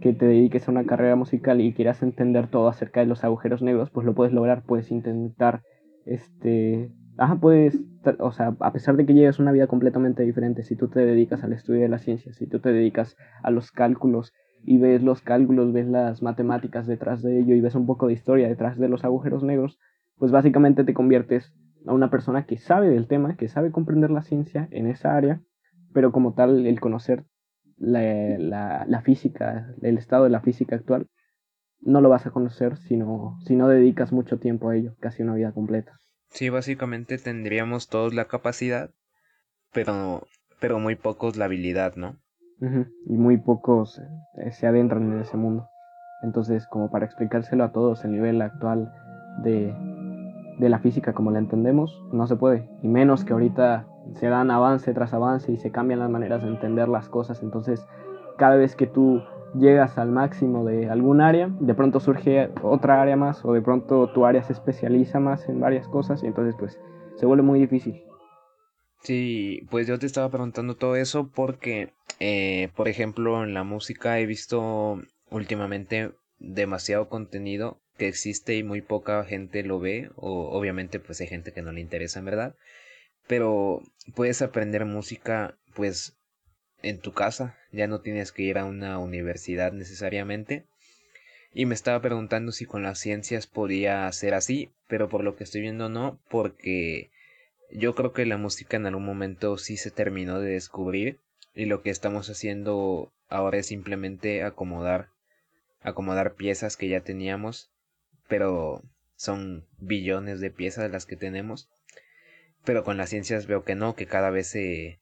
que 0.00 0.12
te 0.12 0.26
dediques 0.26 0.66
a 0.66 0.70
una 0.70 0.84
carrera 0.84 1.16
musical 1.16 1.60
y 1.60 1.74
quieras 1.74 2.02
entender 2.02 2.48
todo 2.48 2.68
acerca 2.68 3.00
de 3.00 3.06
los 3.06 3.24
agujeros 3.24 3.62
negros, 3.62 3.90
pues 3.90 4.06
lo 4.06 4.14
puedes 4.14 4.32
lograr, 4.32 4.62
puedes 4.62 4.90
intentar, 4.90 5.62
este, 6.04 6.90
puedes, 7.40 7.78
o 8.18 8.32
sea, 8.32 8.56
a 8.60 8.72
pesar 8.72 8.96
de 8.96 9.06
que 9.06 9.14
lleves 9.14 9.38
una 9.38 9.52
vida 9.52 9.66
completamente 9.66 10.22
diferente, 10.22 10.62
si 10.62 10.76
tú 10.76 10.88
te 10.88 11.00
dedicas 11.00 11.44
al 11.44 11.52
estudio 11.52 11.82
de 11.82 11.88
la 11.88 11.98
ciencia, 11.98 12.32
si 12.32 12.46
tú 12.46 12.60
te 12.60 12.72
dedicas 12.72 13.16
a 13.42 13.50
los 13.50 13.70
cálculos 13.70 14.32
y 14.64 14.78
ves 14.78 15.02
los 15.02 15.22
cálculos, 15.22 15.72
ves 15.72 15.88
las 15.88 16.22
matemáticas 16.22 16.86
detrás 16.86 17.22
de 17.22 17.40
ello 17.40 17.54
y 17.54 17.60
ves 17.60 17.74
un 17.74 17.86
poco 17.86 18.06
de 18.06 18.14
historia 18.14 18.48
detrás 18.48 18.78
de 18.78 18.88
los 18.88 19.04
agujeros 19.04 19.42
negros, 19.42 19.78
pues 20.16 20.30
básicamente 20.30 20.84
te 20.84 20.94
conviertes 20.94 21.52
a 21.86 21.92
una 21.92 22.10
persona 22.10 22.46
que 22.46 22.58
sabe 22.58 22.88
del 22.88 23.08
tema, 23.08 23.36
que 23.36 23.48
sabe 23.48 23.72
comprender 23.72 24.10
la 24.10 24.22
ciencia 24.22 24.68
en 24.70 24.86
esa 24.86 25.16
área, 25.16 25.40
pero 25.92 26.12
como 26.12 26.34
tal 26.34 26.66
el 26.66 26.80
conocer 26.80 27.24
la, 27.76 28.84
la, 28.86 29.02
física, 29.02 29.74
el 29.82 29.98
estado 29.98 30.24
de 30.24 30.30
la 30.30 30.40
física 30.40 30.76
actual, 30.76 31.08
no 31.82 32.00
lo 32.00 32.08
vas 32.08 32.26
a 32.26 32.30
conocer 32.30 32.76
si 32.78 32.96
no, 32.96 33.38
si 33.44 33.56
no 33.56 33.68
dedicas 33.68 34.12
mucho 34.12 34.38
tiempo 34.38 34.70
a 34.70 34.76
ello, 34.76 34.94
casi 35.00 35.22
una 35.22 35.34
vida 35.34 35.52
completa. 35.52 35.98
Sí, 36.30 36.48
básicamente 36.48 37.18
tendríamos 37.18 37.88
todos 37.88 38.14
la 38.14 38.26
capacidad, 38.26 38.90
pero, 39.72 40.26
pero 40.60 40.78
muy 40.78 40.94
pocos 40.94 41.36
la 41.36 41.44
habilidad, 41.46 41.96
¿no? 41.96 42.16
Y 43.06 43.14
muy 43.16 43.38
pocos 43.38 44.00
eh, 44.38 44.52
se 44.52 44.68
adentran 44.68 45.12
en 45.12 45.20
ese 45.20 45.36
mundo. 45.36 45.68
Entonces, 46.22 46.64
como 46.68 46.92
para 46.92 47.04
explicárselo 47.04 47.64
a 47.64 47.72
todos, 47.72 48.04
el 48.04 48.12
nivel 48.12 48.40
actual 48.40 48.92
de, 49.42 49.74
de 50.60 50.68
la 50.68 50.78
física 50.78 51.12
como 51.12 51.32
la 51.32 51.40
entendemos, 51.40 52.00
no 52.12 52.28
se 52.28 52.36
puede. 52.36 52.70
Y 52.80 52.86
menos 52.86 53.24
que 53.24 53.32
ahorita 53.32 53.88
se 54.14 54.28
dan 54.28 54.52
avance 54.52 54.94
tras 54.94 55.12
avance 55.12 55.50
y 55.50 55.56
se 55.56 55.72
cambian 55.72 55.98
las 55.98 56.10
maneras 56.10 56.42
de 56.42 56.48
entender 56.48 56.88
las 56.88 57.08
cosas. 57.08 57.42
Entonces, 57.42 57.84
cada 58.38 58.54
vez 58.54 58.76
que 58.76 58.86
tú 58.86 59.22
llegas 59.54 59.98
al 59.98 60.10
máximo 60.10 60.64
de 60.64 60.88
algún 60.88 61.20
área, 61.20 61.48
de 61.60 61.74
pronto 61.74 62.00
surge 62.00 62.50
otra 62.62 63.02
área 63.02 63.16
más 63.16 63.44
o 63.44 63.52
de 63.52 63.62
pronto 63.62 64.08
tu 64.08 64.24
área 64.24 64.42
se 64.42 64.52
especializa 64.52 65.20
más 65.20 65.48
en 65.48 65.60
varias 65.60 65.88
cosas 65.88 66.22
y 66.22 66.26
entonces 66.26 66.54
pues 66.58 66.78
se 67.16 67.26
vuelve 67.26 67.42
muy 67.42 67.60
difícil. 67.60 68.02
Sí, 69.02 69.66
pues 69.70 69.86
yo 69.86 69.98
te 69.98 70.06
estaba 70.06 70.28
preguntando 70.28 70.76
todo 70.76 70.94
eso 70.94 71.28
porque, 71.34 71.92
eh, 72.20 72.68
por 72.76 72.88
ejemplo, 72.88 73.42
en 73.42 73.52
la 73.52 73.64
música 73.64 74.20
he 74.20 74.26
visto 74.26 75.00
últimamente 75.30 76.12
demasiado 76.38 77.08
contenido 77.08 77.80
que 77.96 78.08
existe 78.08 78.56
y 78.56 78.62
muy 78.62 78.80
poca 78.80 79.24
gente 79.24 79.64
lo 79.64 79.80
ve, 79.80 80.10
o 80.16 80.50
obviamente 80.56 81.00
pues 81.00 81.20
hay 81.20 81.26
gente 81.26 81.52
que 81.52 81.62
no 81.62 81.72
le 81.72 81.80
interesa 81.80 82.20
en 82.20 82.24
verdad, 82.26 82.54
pero 83.26 83.80
puedes 84.14 84.40
aprender 84.40 84.84
música 84.84 85.56
pues 85.74 86.16
en 86.82 86.98
tu 86.98 87.12
casa, 87.12 87.56
ya 87.72 87.86
no 87.86 88.00
tienes 88.00 88.32
que 88.32 88.42
ir 88.42 88.58
a 88.58 88.64
una 88.64 88.98
universidad 88.98 89.72
necesariamente. 89.72 90.64
Y 91.54 91.66
me 91.66 91.74
estaba 91.74 92.00
preguntando 92.00 92.52
si 92.52 92.64
con 92.64 92.82
las 92.82 92.98
ciencias 92.98 93.46
podía 93.46 94.10
ser 94.12 94.34
así, 94.34 94.70
pero 94.88 95.08
por 95.08 95.22
lo 95.22 95.36
que 95.36 95.44
estoy 95.44 95.60
viendo 95.60 95.88
no, 95.88 96.18
porque 96.28 97.10
yo 97.70 97.94
creo 97.94 98.12
que 98.12 98.26
la 98.26 98.38
música 98.38 98.76
en 98.76 98.86
algún 98.86 99.04
momento 99.04 99.58
sí 99.58 99.76
se 99.76 99.90
terminó 99.90 100.40
de 100.40 100.52
descubrir 100.52 101.20
y 101.54 101.66
lo 101.66 101.82
que 101.82 101.90
estamos 101.90 102.30
haciendo 102.30 103.12
ahora 103.28 103.58
es 103.58 103.66
simplemente 103.66 104.42
acomodar 104.42 105.08
acomodar 105.82 106.34
piezas 106.34 106.76
que 106.76 106.88
ya 106.88 107.00
teníamos, 107.00 107.70
pero 108.28 108.82
son 109.16 109.66
billones 109.78 110.40
de 110.40 110.50
piezas 110.50 110.90
las 110.90 111.06
que 111.06 111.16
tenemos 111.16 111.68
pero 112.64 112.84
con 112.84 112.96
las 112.96 113.10
ciencias 113.10 113.46
veo 113.46 113.64
que 113.64 113.74
no, 113.74 113.94
que 113.94 114.06
cada 114.06 114.30
vez 114.30 114.48
se, 114.48 115.00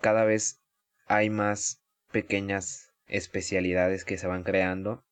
cada 0.00 0.24
vez 0.24 0.60
hay 1.06 1.30
más 1.30 1.82
pequeñas 2.12 2.92
especialidades 3.06 4.04
que 4.04 4.18
se 4.18 4.26
van 4.26 4.42
creando 4.42 5.04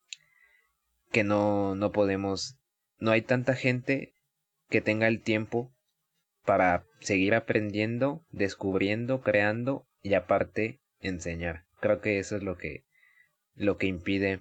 que 1.10 1.24
no, 1.24 1.74
no 1.74 1.92
podemos, 1.92 2.56
no 2.98 3.10
hay 3.10 3.22
tanta 3.22 3.54
gente 3.54 4.14
que 4.70 4.80
tenga 4.80 5.08
el 5.08 5.20
tiempo 5.20 5.74
para 6.44 6.84
seguir 7.00 7.34
aprendiendo, 7.34 8.24
descubriendo, 8.30 9.20
creando 9.20 9.86
y 10.02 10.14
aparte 10.14 10.80
enseñar. 11.00 11.66
Creo 11.80 12.00
que 12.00 12.18
eso 12.18 12.36
es 12.36 12.42
lo 12.42 12.56
que, 12.56 12.84
lo 13.54 13.76
que 13.76 13.88
impide. 13.88 14.40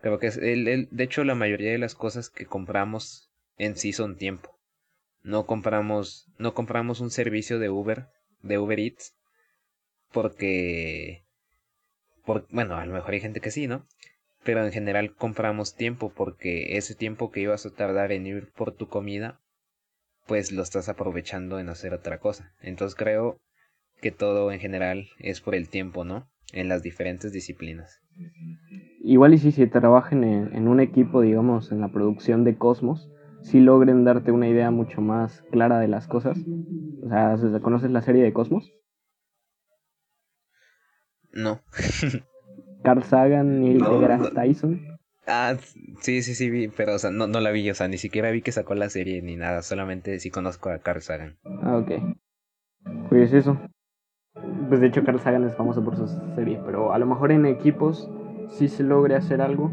Creo 0.00 0.18
que 0.18 0.28
es 0.28 0.38
el, 0.38 0.66
el, 0.66 0.88
de 0.90 1.04
hecho 1.04 1.24
la 1.24 1.34
mayoría 1.34 1.72
de 1.72 1.78
las 1.78 1.94
cosas 1.94 2.30
que 2.30 2.46
compramos 2.46 3.30
en 3.58 3.76
sí 3.76 3.92
son 3.92 4.16
tiempo 4.16 4.52
no 5.22 5.46
compramos, 5.46 6.26
no 6.38 6.54
compramos 6.54 7.00
un 7.00 7.10
servicio 7.10 7.58
de 7.58 7.70
Uber, 7.70 8.08
de 8.42 8.58
Uber 8.58 8.78
Eats, 8.78 9.14
porque, 10.12 11.24
por, 12.24 12.46
bueno, 12.50 12.76
a 12.76 12.86
lo 12.86 12.92
mejor 12.94 13.14
hay 13.14 13.20
gente 13.20 13.40
que 13.40 13.50
sí, 13.50 13.66
¿no? 13.66 13.86
Pero 14.44 14.64
en 14.64 14.72
general 14.72 15.14
compramos 15.14 15.76
tiempo 15.76 16.12
porque 16.14 16.76
ese 16.76 16.94
tiempo 16.94 17.30
que 17.30 17.40
ibas 17.40 17.66
a 17.66 17.70
tardar 17.74 18.12
en 18.12 18.26
ir 18.26 18.50
por 18.56 18.72
tu 18.72 18.88
comida, 18.88 19.40
pues 20.26 20.52
lo 20.52 20.62
estás 20.62 20.88
aprovechando 20.88 21.58
en 21.60 21.68
hacer 21.68 21.94
otra 21.94 22.18
cosa. 22.18 22.54
Entonces 22.62 22.96
creo 22.96 23.40
que 24.00 24.12
todo 24.12 24.52
en 24.52 24.60
general 24.60 25.08
es 25.18 25.40
por 25.40 25.54
el 25.54 25.68
tiempo, 25.68 26.04
¿no? 26.04 26.28
En 26.52 26.68
las 26.68 26.82
diferentes 26.82 27.32
disciplinas. 27.32 28.00
Igual 29.04 29.34
y 29.34 29.38
si 29.38 29.52
se 29.52 29.66
trabajan 29.66 30.24
en, 30.24 30.54
en 30.54 30.68
un 30.68 30.80
equipo, 30.80 31.20
digamos, 31.20 31.72
en 31.72 31.80
la 31.80 31.88
producción 31.88 32.44
de 32.44 32.56
Cosmos, 32.56 33.10
si 33.42 33.60
logren 33.60 34.04
darte 34.04 34.32
una 34.32 34.48
idea 34.48 34.70
mucho 34.70 35.00
más 35.02 35.42
clara 35.50 35.78
de 35.78 35.88
las 35.88 36.06
cosas. 36.08 36.46
O 37.02 37.08
sea, 37.08 37.36
¿conoces 37.60 37.90
la 37.90 38.02
serie 38.02 38.22
de 38.22 38.32
Cosmos? 38.32 38.72
No. 41.32 41.60
Carl 42.82 43.02
Sagan, 43.04 43.60
Neil 43.60 43.78
deGrasse 43.78 44.30
Tyson. 44.34 44.98
Ah, 45.26 45.54
sí, 46.00 46.22
sí, 46.22 46.34
sí, 46.34 46.50
vi, 46.50 46.68
pero 46.68 46.94
o 46.94 46.98
sea, 46.98 47.10
no, 47.10 47.28
no 47.28 47.40
la 47.40 47.50
vi, 47.50 47.70
o 47.70 47.74
sea, 47.74 47.86
ni 47.86 47.96
siquiera 47.96 48.30
vi 48.30 48.42
que 48.42 48.50
sacó 48.50 48.74
la 48.74 48.90
serie 48.90 49.22
ni 49.22 49.36
nada, 49.36 49.62
solamente 49.62 50.18
sí 50.18 50.30
conozco 50.30 50.70
a 50.70 50.78
Carl 50.78 51.00
Sagan. 51.00 51.38
Ah, 51.62 51.76
ok. 51.76 51.92
Pues 53.08 53.32
eso. 53.32 53.56
Pues 54.68 54.80
de 54.80 54.88
hecho 54.88 55.04
Carl 55.04 55.20
Sagan 55.20 55.44
es 55.44 55.54
famoso 55.54 55.84
por 55.84 55.96
su 55.96 56.08
serie, 56.34 56.60
pero 56.64 56.92
a 56.92 56.98
lo 56.98 57.06
mejor 57.06 57.30
en 57.30 57.46
equipos 57.46 58.10
sí 58.58 58.68
se 58.68 58.82
logre 58.82 59.14
hacer 59.14 59.40
algo, 59.40 59.70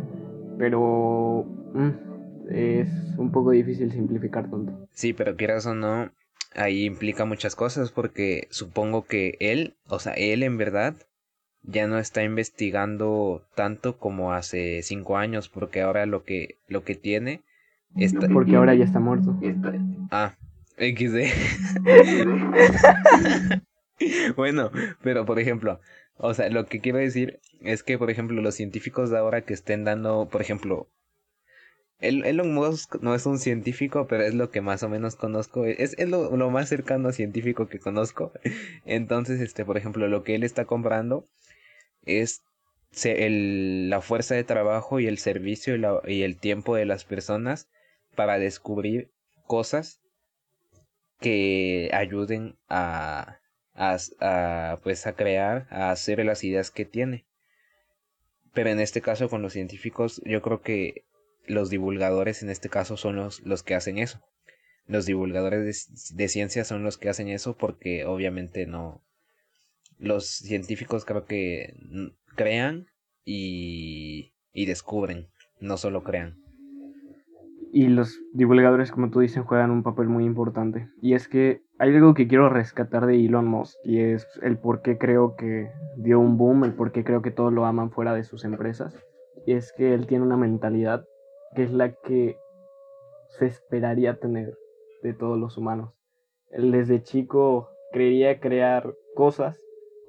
pero... 0.57 1.45
Mm, 1.73 2.09
es 2.51 2.89
un 3.17 3.31
poco 3.31 3.51
difícil 3.51 3.91
simplificar 3.91 4.49
tanto. 4.49 4.87
Sí, 4.91 5.13
pero 5.13 5.35
quieras 5.35 5.65
o 5.65 5.75
no, 5.75 6.11
ahí 6.55 6.85
implica 6.85 7.25
muchas 7.25 7.55
cosas 7.55 7.91
porque 7.91 8.47
supongo 8.49 9.05
que 9.05 9.37
él, 9.39 9.75
o 9.87 9.99
sea, 9.99 10.13
él 10.13 10.43
en 10.43 10.57
verdad 10.57 10.95
ya 11.63 11.87
no 11.87 11.99
está 11.99 12.23
investigando 12.23 13.43
tanto 13.55 13.97
como 13.97 14.33
hace 14.33 14.81
cinco 14.83 15.17
años 15.17 15.49
porque 15.49 15.81
ahora 15.81 16.05
lo 16.05 16.23
que 16.23 16.57
lo 16.67 16.83
que 16.83 16.95
tiene 16.95 17.41
está... 17.95 18.27
porque 18.29 18.55
ahora 18.55 18.75
ya 18.75 18.85
está 18.85 18.99
muerto. 18.99 19.37
Ah, 20.11 20.35
XD. 20.77 21.17
bueno, 24.35 24.71
pero 25.01 25.25
por 25.25 25.39
ejemplo, 25.39 25.79
o 26.17 26.33
sea, 26.33 26.49
lo 26.49 26.65
que 26.65 26.79
quiero 26.79 26.97
decir 26.97 27.39
es 27.61 27.83
que, 27.83 27.97
por 27.97 28.09
ejemplo, 28.09 28.41
los 28.41 28.55
científicos 28.55 29.09
de 29.09 29.17
ahora 29.17 29.41
que 29.41 29.53
estén 29.53 29.83
dando, 29.83 30.27
por 30.29 30.41
ejemplo, 30.41 30.87
Elon 32.01 32.53
Musk 32.53 32.95
no 33.01 33.13
es 33.13 33.25
un 33.25 33.39
científico, 33.39 34.07
pero 34.07 34.23
es 34.23 34.33
lo 34.33 34.49
que 34.51 34.61
más 34.61 34.83
o 34.83 34.89
menos 34.89 35.15
conozco. 35.15 35.65
Es, 35.65 35.95
es 35.97 36.09
lo, 36.09 36.49
más 36.49 36.69
cercano 36.69 37.09
a 37.09 37.13
científico 37.13 37.67
que 37.67 37.79
conozco. 37.79 38.31
Entonces, 38.85 39.41
este, 39.41 39.65
por 39.65 39.77
ejemplo, 39.77 40.07
lo 40.07 40.23
que 40.23 40.35
él 40.35 40.43
está 40.43 40.65
comprando 40.65 41.25
es 42.09 42.41
la 43.01 44.01
fuerza 44.01 44.35
de 44.35 44.43
trabajo 44.43 44.99
y 44.99 45.07
el 45.07 45.17
servicio 45.17 45.75
y, 46.07 46.23
el 46.23 46.37
tiempo 46.37 46.75
de 46.75 46.85
las 46.85 47.05
personas 47.05 47.69
para 48.15 48.39
descubrir 48.39 49.11
cosas 49.45 50.01
que 51.19 51.89
ayuden 51.93 52.57
a, 52.67 53.39
pues 54.83 55.07
a 55.07 55.13
crear, 55.13 55.67
a 55.69 55.91
hacer 55.91 56.23
las 56.25 56.43
ideas 56.43 56.71
que 56.71 56.85
tiene. 56.85 57.25
Pero 58.53 58.69
en 58.71 58.79
este 58.79 59.01
caso 59.01 59.29
con 59.29 59.41
los 59.41 59.53
científicos 59.53 60.21
yo 60.25 60.41
creo 60.41 60.61
que 60.61 61.05
los 61.45 61.69
divulgadores 61.69 62.41
en 62.43 62.49
este 62.49 62.69
caso 62.69 62.97
son 62.97 63.15
los, 63.15 63.41
los 63.41 63.63
que 63.63 63.75
hacen 63.75 63.97
eso. 63.97 64.21
Los 64.87 65.05
divulgadores 65.05 66.09
de, 66.09 66.15
de 66.15 66.27
ciencia 66.27 66.63
son 66.65 66.83
los 66.83 66.97
que 66.97 67.09
hacen 67.09 67.29
eso 67.29 67.55
porque 67.55 68.05
obviamente 68.05 68.65
no... 68.65 69.03
Los 69.99 70.27
científicos 70.27 71.05
creo 71.05 71.25
que 71.25 71.73
crean 72.35 72.87
y, 73.25 74.33
y 74.53 74.65
descubren, 74.65 75.27
no 75.59 75.77
solo 75.77 76.03
crean. 76.03 76.37
Y 77.71 77.87
los 77.87 78.19
divulgadores, 78.33 78.91
como 78.91 79.11
tú 79.11 79.19
dices, 79.19 79.43
juegan 79.45 79.69
un 79.69 79.83
papel 79.83 80.07
muy 80.07 80.25
importante. 80.25 80.89
Y 81.01 81.13
es 81.13 81.27
que 81.27 81.61
hay 81.77 81.95
algo 81.95 82.15
que 82.15 82.27
quiero 82.27 82.49
rescatar 82.49 83.05
de 83.05 83.23
Elon 83.23 83.47
Musk 83.47 83.77
y 83.83 83.99
es 83.99 84.27
el 84.41 84.57
por 84.57 84.81
qué 84.81 84.97
creo 84.97 85.35
que 85.35 85.69
dio 85.97 86.19
un 86.19 86.37
boom, 86.37 86.63
el 86.63 86.73
por 86.73 86.91
qué 86.91 87.03
creo 87.03 87.21
que 87.21 87.31
todos 87.31 87.53
lo 87.53 87.65
aman 87.65 87.91
fuera 87.91 88.15
de 88.15 88.23
sus 88.23 88.43
empresas. 88.43 88.95
Y 89.45 89.53
es 89.53 89.71
que 89.77 89.93
él 89.93 90.07
tiene 90.07 90.23
una 90.23 90.37
mentalidad 90.37 91.05
que 91.55 91.63
es 91.63 91.71
la 91.71 91.93
que 91.93 92.37
se 93.37 93.45
esperaría 93.45 94.19
tener 94.19 94.57
de 95.03 95.13
todos 95.13 95.37
los 95.37 95.57
humanos. 95.57 95.93
Él 96.49 96.71
desde 96.71 97.03
chico 97.03 97.69
creía 97.91 98.39
crear 98.39 98.95
cosas, 99.15 99.59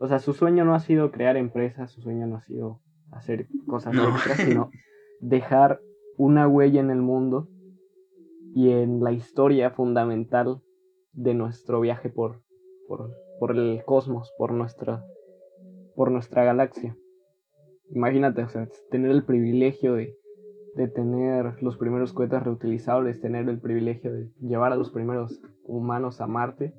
o 0.01 0.09
sea, 0.09 0.19
su 0.19 0.33
sueño 0.33 0.65
no 0.65 0.75
ha 0.75 0.81
sido 0.81 1.13
crear 1.13 1.37
empresas, 1.37 1.93
su 1.93 2.01
sueño 2.01 2.27
no 2.27 2.37
ha 2.37 2.41
sido 2.41 2.81
hacer 3.13 3.49
cosas 3.67 3.95
extras, 3.95 4.39
sino 4.49 4.71
dejar 5.21 5.83
una 6.17 6.49
huella 6.49 6.81
en 6.81 6.91
el 6.91 7.03
mundo 7.03 7.49
y 8.55 8.71
en 8.71 9.05
la 9.05 9.13
historia 9.13 9.71
fundamental 9.71 10.63
de 11.13 11.35
nuestro 11.35 11.81
viaje 11.81 12.09
por, 12.09 12.41
por, 12.89 13.11
por 13.39 13.55
el 13.55 13.85
cosmos, 13.85 14.33
por 14.39 14.53
nuestra, 14.53 15.05
por 15.95 16.11
nuestra 16.11 16.45
galaxia. 16.45 16.97
Imagínate, 17.91 18.43
o 18.43 18.49
sea, 18.49 18.69
tener 18.91 19.11
el 19.11 19.25
privilegio 19.25 19.95
de, 19.95 20.17
de 20.77 20.89
tener 20.89 21.63
los 21.63 21.77
primeros 21.77 22.15
cohetes 22.15 22.43
reutilizables, 22.43 23.21
tener 23.21 23.51
el 23.51 23.61
privilegio 23.61 24.11
de 24.15 24.31
llevar 24.41 24.73
a 24.73 24.77
los 24.77 24.91
primeros 24.91 25.43
humanos 25.65 26.23
a 26.23 26.27
Marte, 26.27 26.73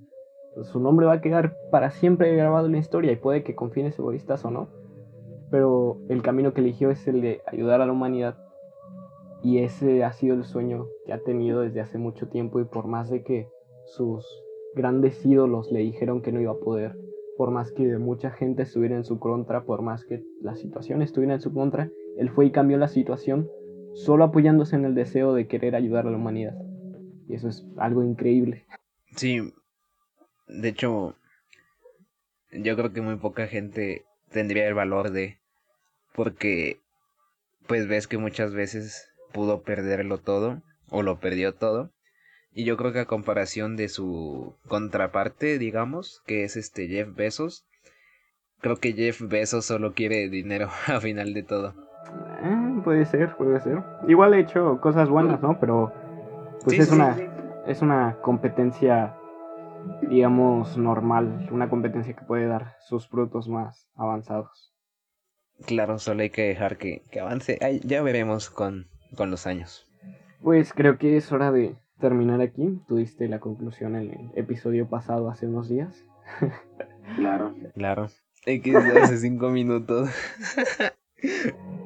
su 0.64 0.80
nombre 0.80 1.06
va 1.06 1.14
a 1.14 1.22
quedar 1.22 1.56
para 1.72 1.92
siempre 1.92 2.36
grabado 2.36 2.66
en 2.66 2.74
la 2.74 2.78
historia 2.78 3.12
y 3.12 3.16
puede 3.16 3.44
que 3.44 3.56
con 3.56 3.72
fines 3.72 3.98
egoístas 3.98 4.44
o 4.46 4.52
no, 4.52 4.70
pero 5.50 5.98
el 6.10 6.22
camino 6.22 6.54
que 6.54 6.62
eligió 6.62 6.92
es 6.92 7.08
el 7.08 7.22
de 7.22 7.42
ayudar 7.48 7.82
a 7.82 7.86
la 7.86 7.92
humanidad 7.92 8.38
y 9.44 9.60
ese 9.60 10.04
ha 10.04 10.14
sido 10.14 10.36
el 10.36 10.44
sueño 10.44 10.86
que 11.06 11.14
ha 11.14 11.24
tenido 11.24 11.62
desde 11.62 11.82
hace 11.82 11.98
mucho 11.98 12.28
tiempo 12.28 12.60
y 12.60 12.66
por 12.66 12.86
más 12.86 13.10
de 13.10 13.24
que 13.24 13.48
sus 13.86 14.26
grandes 14.76 15.26
ídolos 15.26 15.72
le 15.72 15.80
dijeron 15.80 16.22
que 16.22 16.32
no 16.32 16.40
iba 16.40 16.52
a 16.52 16.60
poder, 16.60 16.98
por 17.38 17.52
más 17.52 17.72
que 17.72 17.98
mucha 17.98 18.32
gente 18.32 18.64
estuviera 18.64 18.96
en 18.96 19.04
su 19.04 19.20
contra, 19.20 19.64
por 19.64 19.82
más 19.82 20.06
que 20.06 20.24
la 20.42 20.56
situación 20.56 21.02
estuviera 21.02 21.34
en 21.34 21.42
su 21.42 21.54
contra, 21.54 21.90
él 22.18 22.30
fue 22.30 22.46
y 22.46 22.52
cambió 22.52 22.78
la 22.78 22.88
situación 22.88 23.50
solo 23.94 24.24
apoyándose 24.24 24.76
en 24.76 24.86
el 24.86 24.96
deseo 24.96 25.34
de 25.34 25.48
querer 25.48 25.76
ayudar 25.76 26.08
a 26.08 26.12
la 26.12 26.18
humanidad. 26.18 26.56
Y 27.28 27.34
eso 27.34 27.48
es 27.48 27.68
algo 27.78 28.04
increíble. 28.04 28.66
Sí, 29.16 29.40
de 30.52 30.70
hecho, 30.70 31.16
yo 32.52 32.76
creo 32.76 32.94
que 32.94 33.02
muy 33.02 33.16
poca 33.16 33.48
gente 33.48 34.06
tendría 34.32 34.68
el 34.68 34.74
valor 34.74 35.12
de, 35.12 35.40
porque 36.14 36.78
pues 37.68 37.88
ves 37.88 38.08
que 38.08 38.18
muchas 38.18 38.54
veces 38.54 39.10
pudo 39.32 39.62
perderlo 39.62 40.18
todo 40.18 40.62
o 40.90 41.04
lo 41.04 41.20
perdió 41.20 41.54
todo. 41.54 41.92
Y 42.54 42.66
yo 42.66 42.76
creo 42.76 42.92
que 42.92 43.00
a 43.00 43.06
comparación 43.06 43.78
de 43.78 43.88
su 43.88 44.56
contraparte, 44.68 45.58
digamos, 45.58 46.22
que 46.26 46.44
es 46.44 46.58
este 46.58 46.88
Jeff 46.88 47.16
Bezos, 47.16 47.66
creo 48.60 48.76
que 48.76 48.92
Jeff 48.92 49.22
Bezos 49.22 49.66
solo 49.66 49.94
quiere 49.94 50.28
dinero 50.28 50.70
a 50.88 51.00
final 51.00 51.34
de 51.34 51.44
todo. 51.44 51.74
Eh, 52.44 52.82
puede 52.84 53.06
ser, 53.06 53.38
puede 53.38 53.62
ser. 53.62 53.82
Igual 54.08 54.34
he 54.34 54.42
hecho 54.42 54.82
cosas 54.82 55.08
buenas, 55.08 55.42
¿no? 55.42 55.60
Pero 55.62 55.94
pues 56.66 56.78
es 56.78 56.92
una 56.92 57.16
es 57.68 57.82
una 57.82 58.18
competencia 58.22 59.16
digamos 60.10 60.78
normal, 60.78 61.48
una 61.52 61.70
competencia 61.70 62.16
que 62.16 62.26
puede 62.26 62.48
dar 62.48 62.76
sus 62.88 63.08
frutos 63.08 63.48
más 63.48 63.90
avanzados. 63.96 64.74
Claro, 65.66 66.00
solo 66.00 66.22
hay 66.22 66.30
que 66.30 66.44
dejar 66.44 66.78
que, 66.78 67.04
que 67.12 67.20
avance. 67.20 67.60
ya 67.84 68.02
veremos 68.02 68.50
con 68.50 68.88
con 69.16 69.32
los 69.32 69.48
años. 69.48 69.88
Pues 70.42 70.74
creo 70.74 70.98
que 70.98 71.18
es 71.18 71.32
hora 71.32 71.52
de 71.52 71.76
terminar 72.00 72.42
aquí. 72.42 72.82
Tuviste 72.88 73.28
la 73.28 73.40
conclusión 73.40 73.96
en 73.96 74.12
el 74.12 74.32
episodio 74.36 74.88
pasado 74.88 75.30
hace 75.30 75.48
unos 75.48 75.70
días. 75.70 76.06
claro. 77.16 77.54
Claro. 77.76 78.08
X 78.46 78.76
hace 78.76 79.18
cinco 79.18 79.50
minutos. 79.50 80.10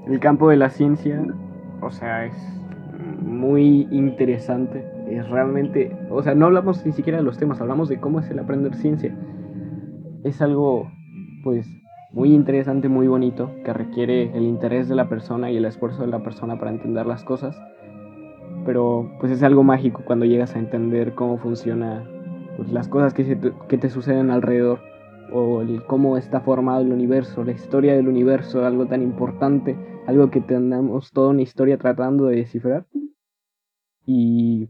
el 0.07 0.19
campo 0.19 0.49
de 0.49 0.55
la 0.55 0.69
ciencia, 0.69 1.21
o 1.81 1.91
sea, 1.91 2.25
es 2.25 2.35
muy 3.21 3.87
interesante. 3.91 4.85
Es 5.07 5.27
realmente, 5.29 5.95
o 6.09 6.23
sea, 6.23 6.35
no 6.35 6.47
hablamos 6.47 6.85
ni 6.85 6.91
siquiera 6.91 7.19
de 7.19 7.23
los 7.23 7.37
temas, 7.37 7.61
hablamos 7.61 7.89
de 7.89 7.99
cómo 7.99 8.19
es 8.19 8.29
el 8.29 8.39
aprender 8.39 8.75
ciencia. 8.75 9.15
Es 10.23 10.41
algo, 10.41 10.89
pues, 11.43 11.67
muy 12.11 12.33
interesante, 12.33 12.87
muy 12.87 13.07
bonito, 13.07 13.51
que 13.63 13.73
requiere 13.73 14.35
el 14.35 14.43
interés 14.43 14.87
de 14.87 14.95
la 14.95 15.09
persona 15.09 15.51
y 15.51 15.57
el 15.57 15.65
esfuerzo 15.65 16.01
de 16.01 16.07
la 16.07 16.23
persona 16.23 16.57
para 16.57 16.71
entender 16.71 17.05
las 17.05 17.23
cosas. 17.23 17.61
Pero 18.65 19.11
pues 19.19 19.31
es 19.31 19.43
algo 19.43 19.63
mágico 19.63 20.01
cuando 20.05 20.25
llegas 20.25 20.55
a 20.55 20.59
entender 20.59 21.13
cómo 21.13 21.37
funciona 21.37 22.03
pues, 22.57 22.71
las 22.71 22.87
cosas 22.87 23.13
que, 23.13 23.37
que 23.67 23.77
te 23.77 23.89
suceden 23.89 24.31
alrededor 24.31 24.79
o 25.31 25.61
el, 25.61 25.85
cómo 25.85 26.17
está 26.17 26.39
formado 26.41 26.81
el 26.81 26.91
universo, 26.91 27.43
la 27.43 27.51
historia 27.51 27.95
del 27.95 28.07
universo, 28.07 28.65
algo 28.65 28.85
tan 28.87 29.01
importante, 29.01 29.75
algo 30.07 30.29
que 30.29 30.41
tenemos 30.41 31.11
toda 31.11 31.29
una 31.29 31.41
historia 31.41 31.77
tratando 31.77 32.25
de 32.27 32.37
descifrar. 32.37 32.85
Y 34.05 34.69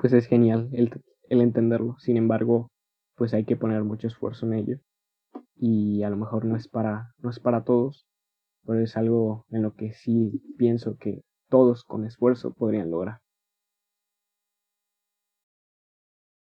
pues 0.00 0.12
es 0.12 0.26
genial 0.26 0.68
el, 0.72 0.90
el 1.28 1.40
entenderlo. 1.40 1.96
Sin 1.98 2.16
embargo, 2.16 2.70
pues 3.16 3.34
hay 3.34 3.44
que 3.44 3.56
poner 3.56 3.84
mucho 3.84 4.06
esfuerzo 4.08 4.46
en 4.46 4.54
ello 4.54 4.78
y 5.56 6.02
a 6.02 6.10
lo 6.10 6.16
mejor 6.16 6.44
no 6.44 6.56
es 6.56 6.68
para, 6.68 7.14
no 7.18 7.30
es 7.30 7.38
para 7.38 7.64
todos, 7.64 8.06
pero 8.66 8.80
es 8.80 8.96
algo 8.96 9.46
en 9.50 9.62
lo 9.62 9.74
que 9.74 9.92
sí 9.92 10.42
pienso 10.56 10.96
que 10.96 11.22
todos 11.48 11.84
con 11.84 12.06
esfuerzo 12.06 12.52
podrían 12.54 12.90
lograr. 12.90 13.20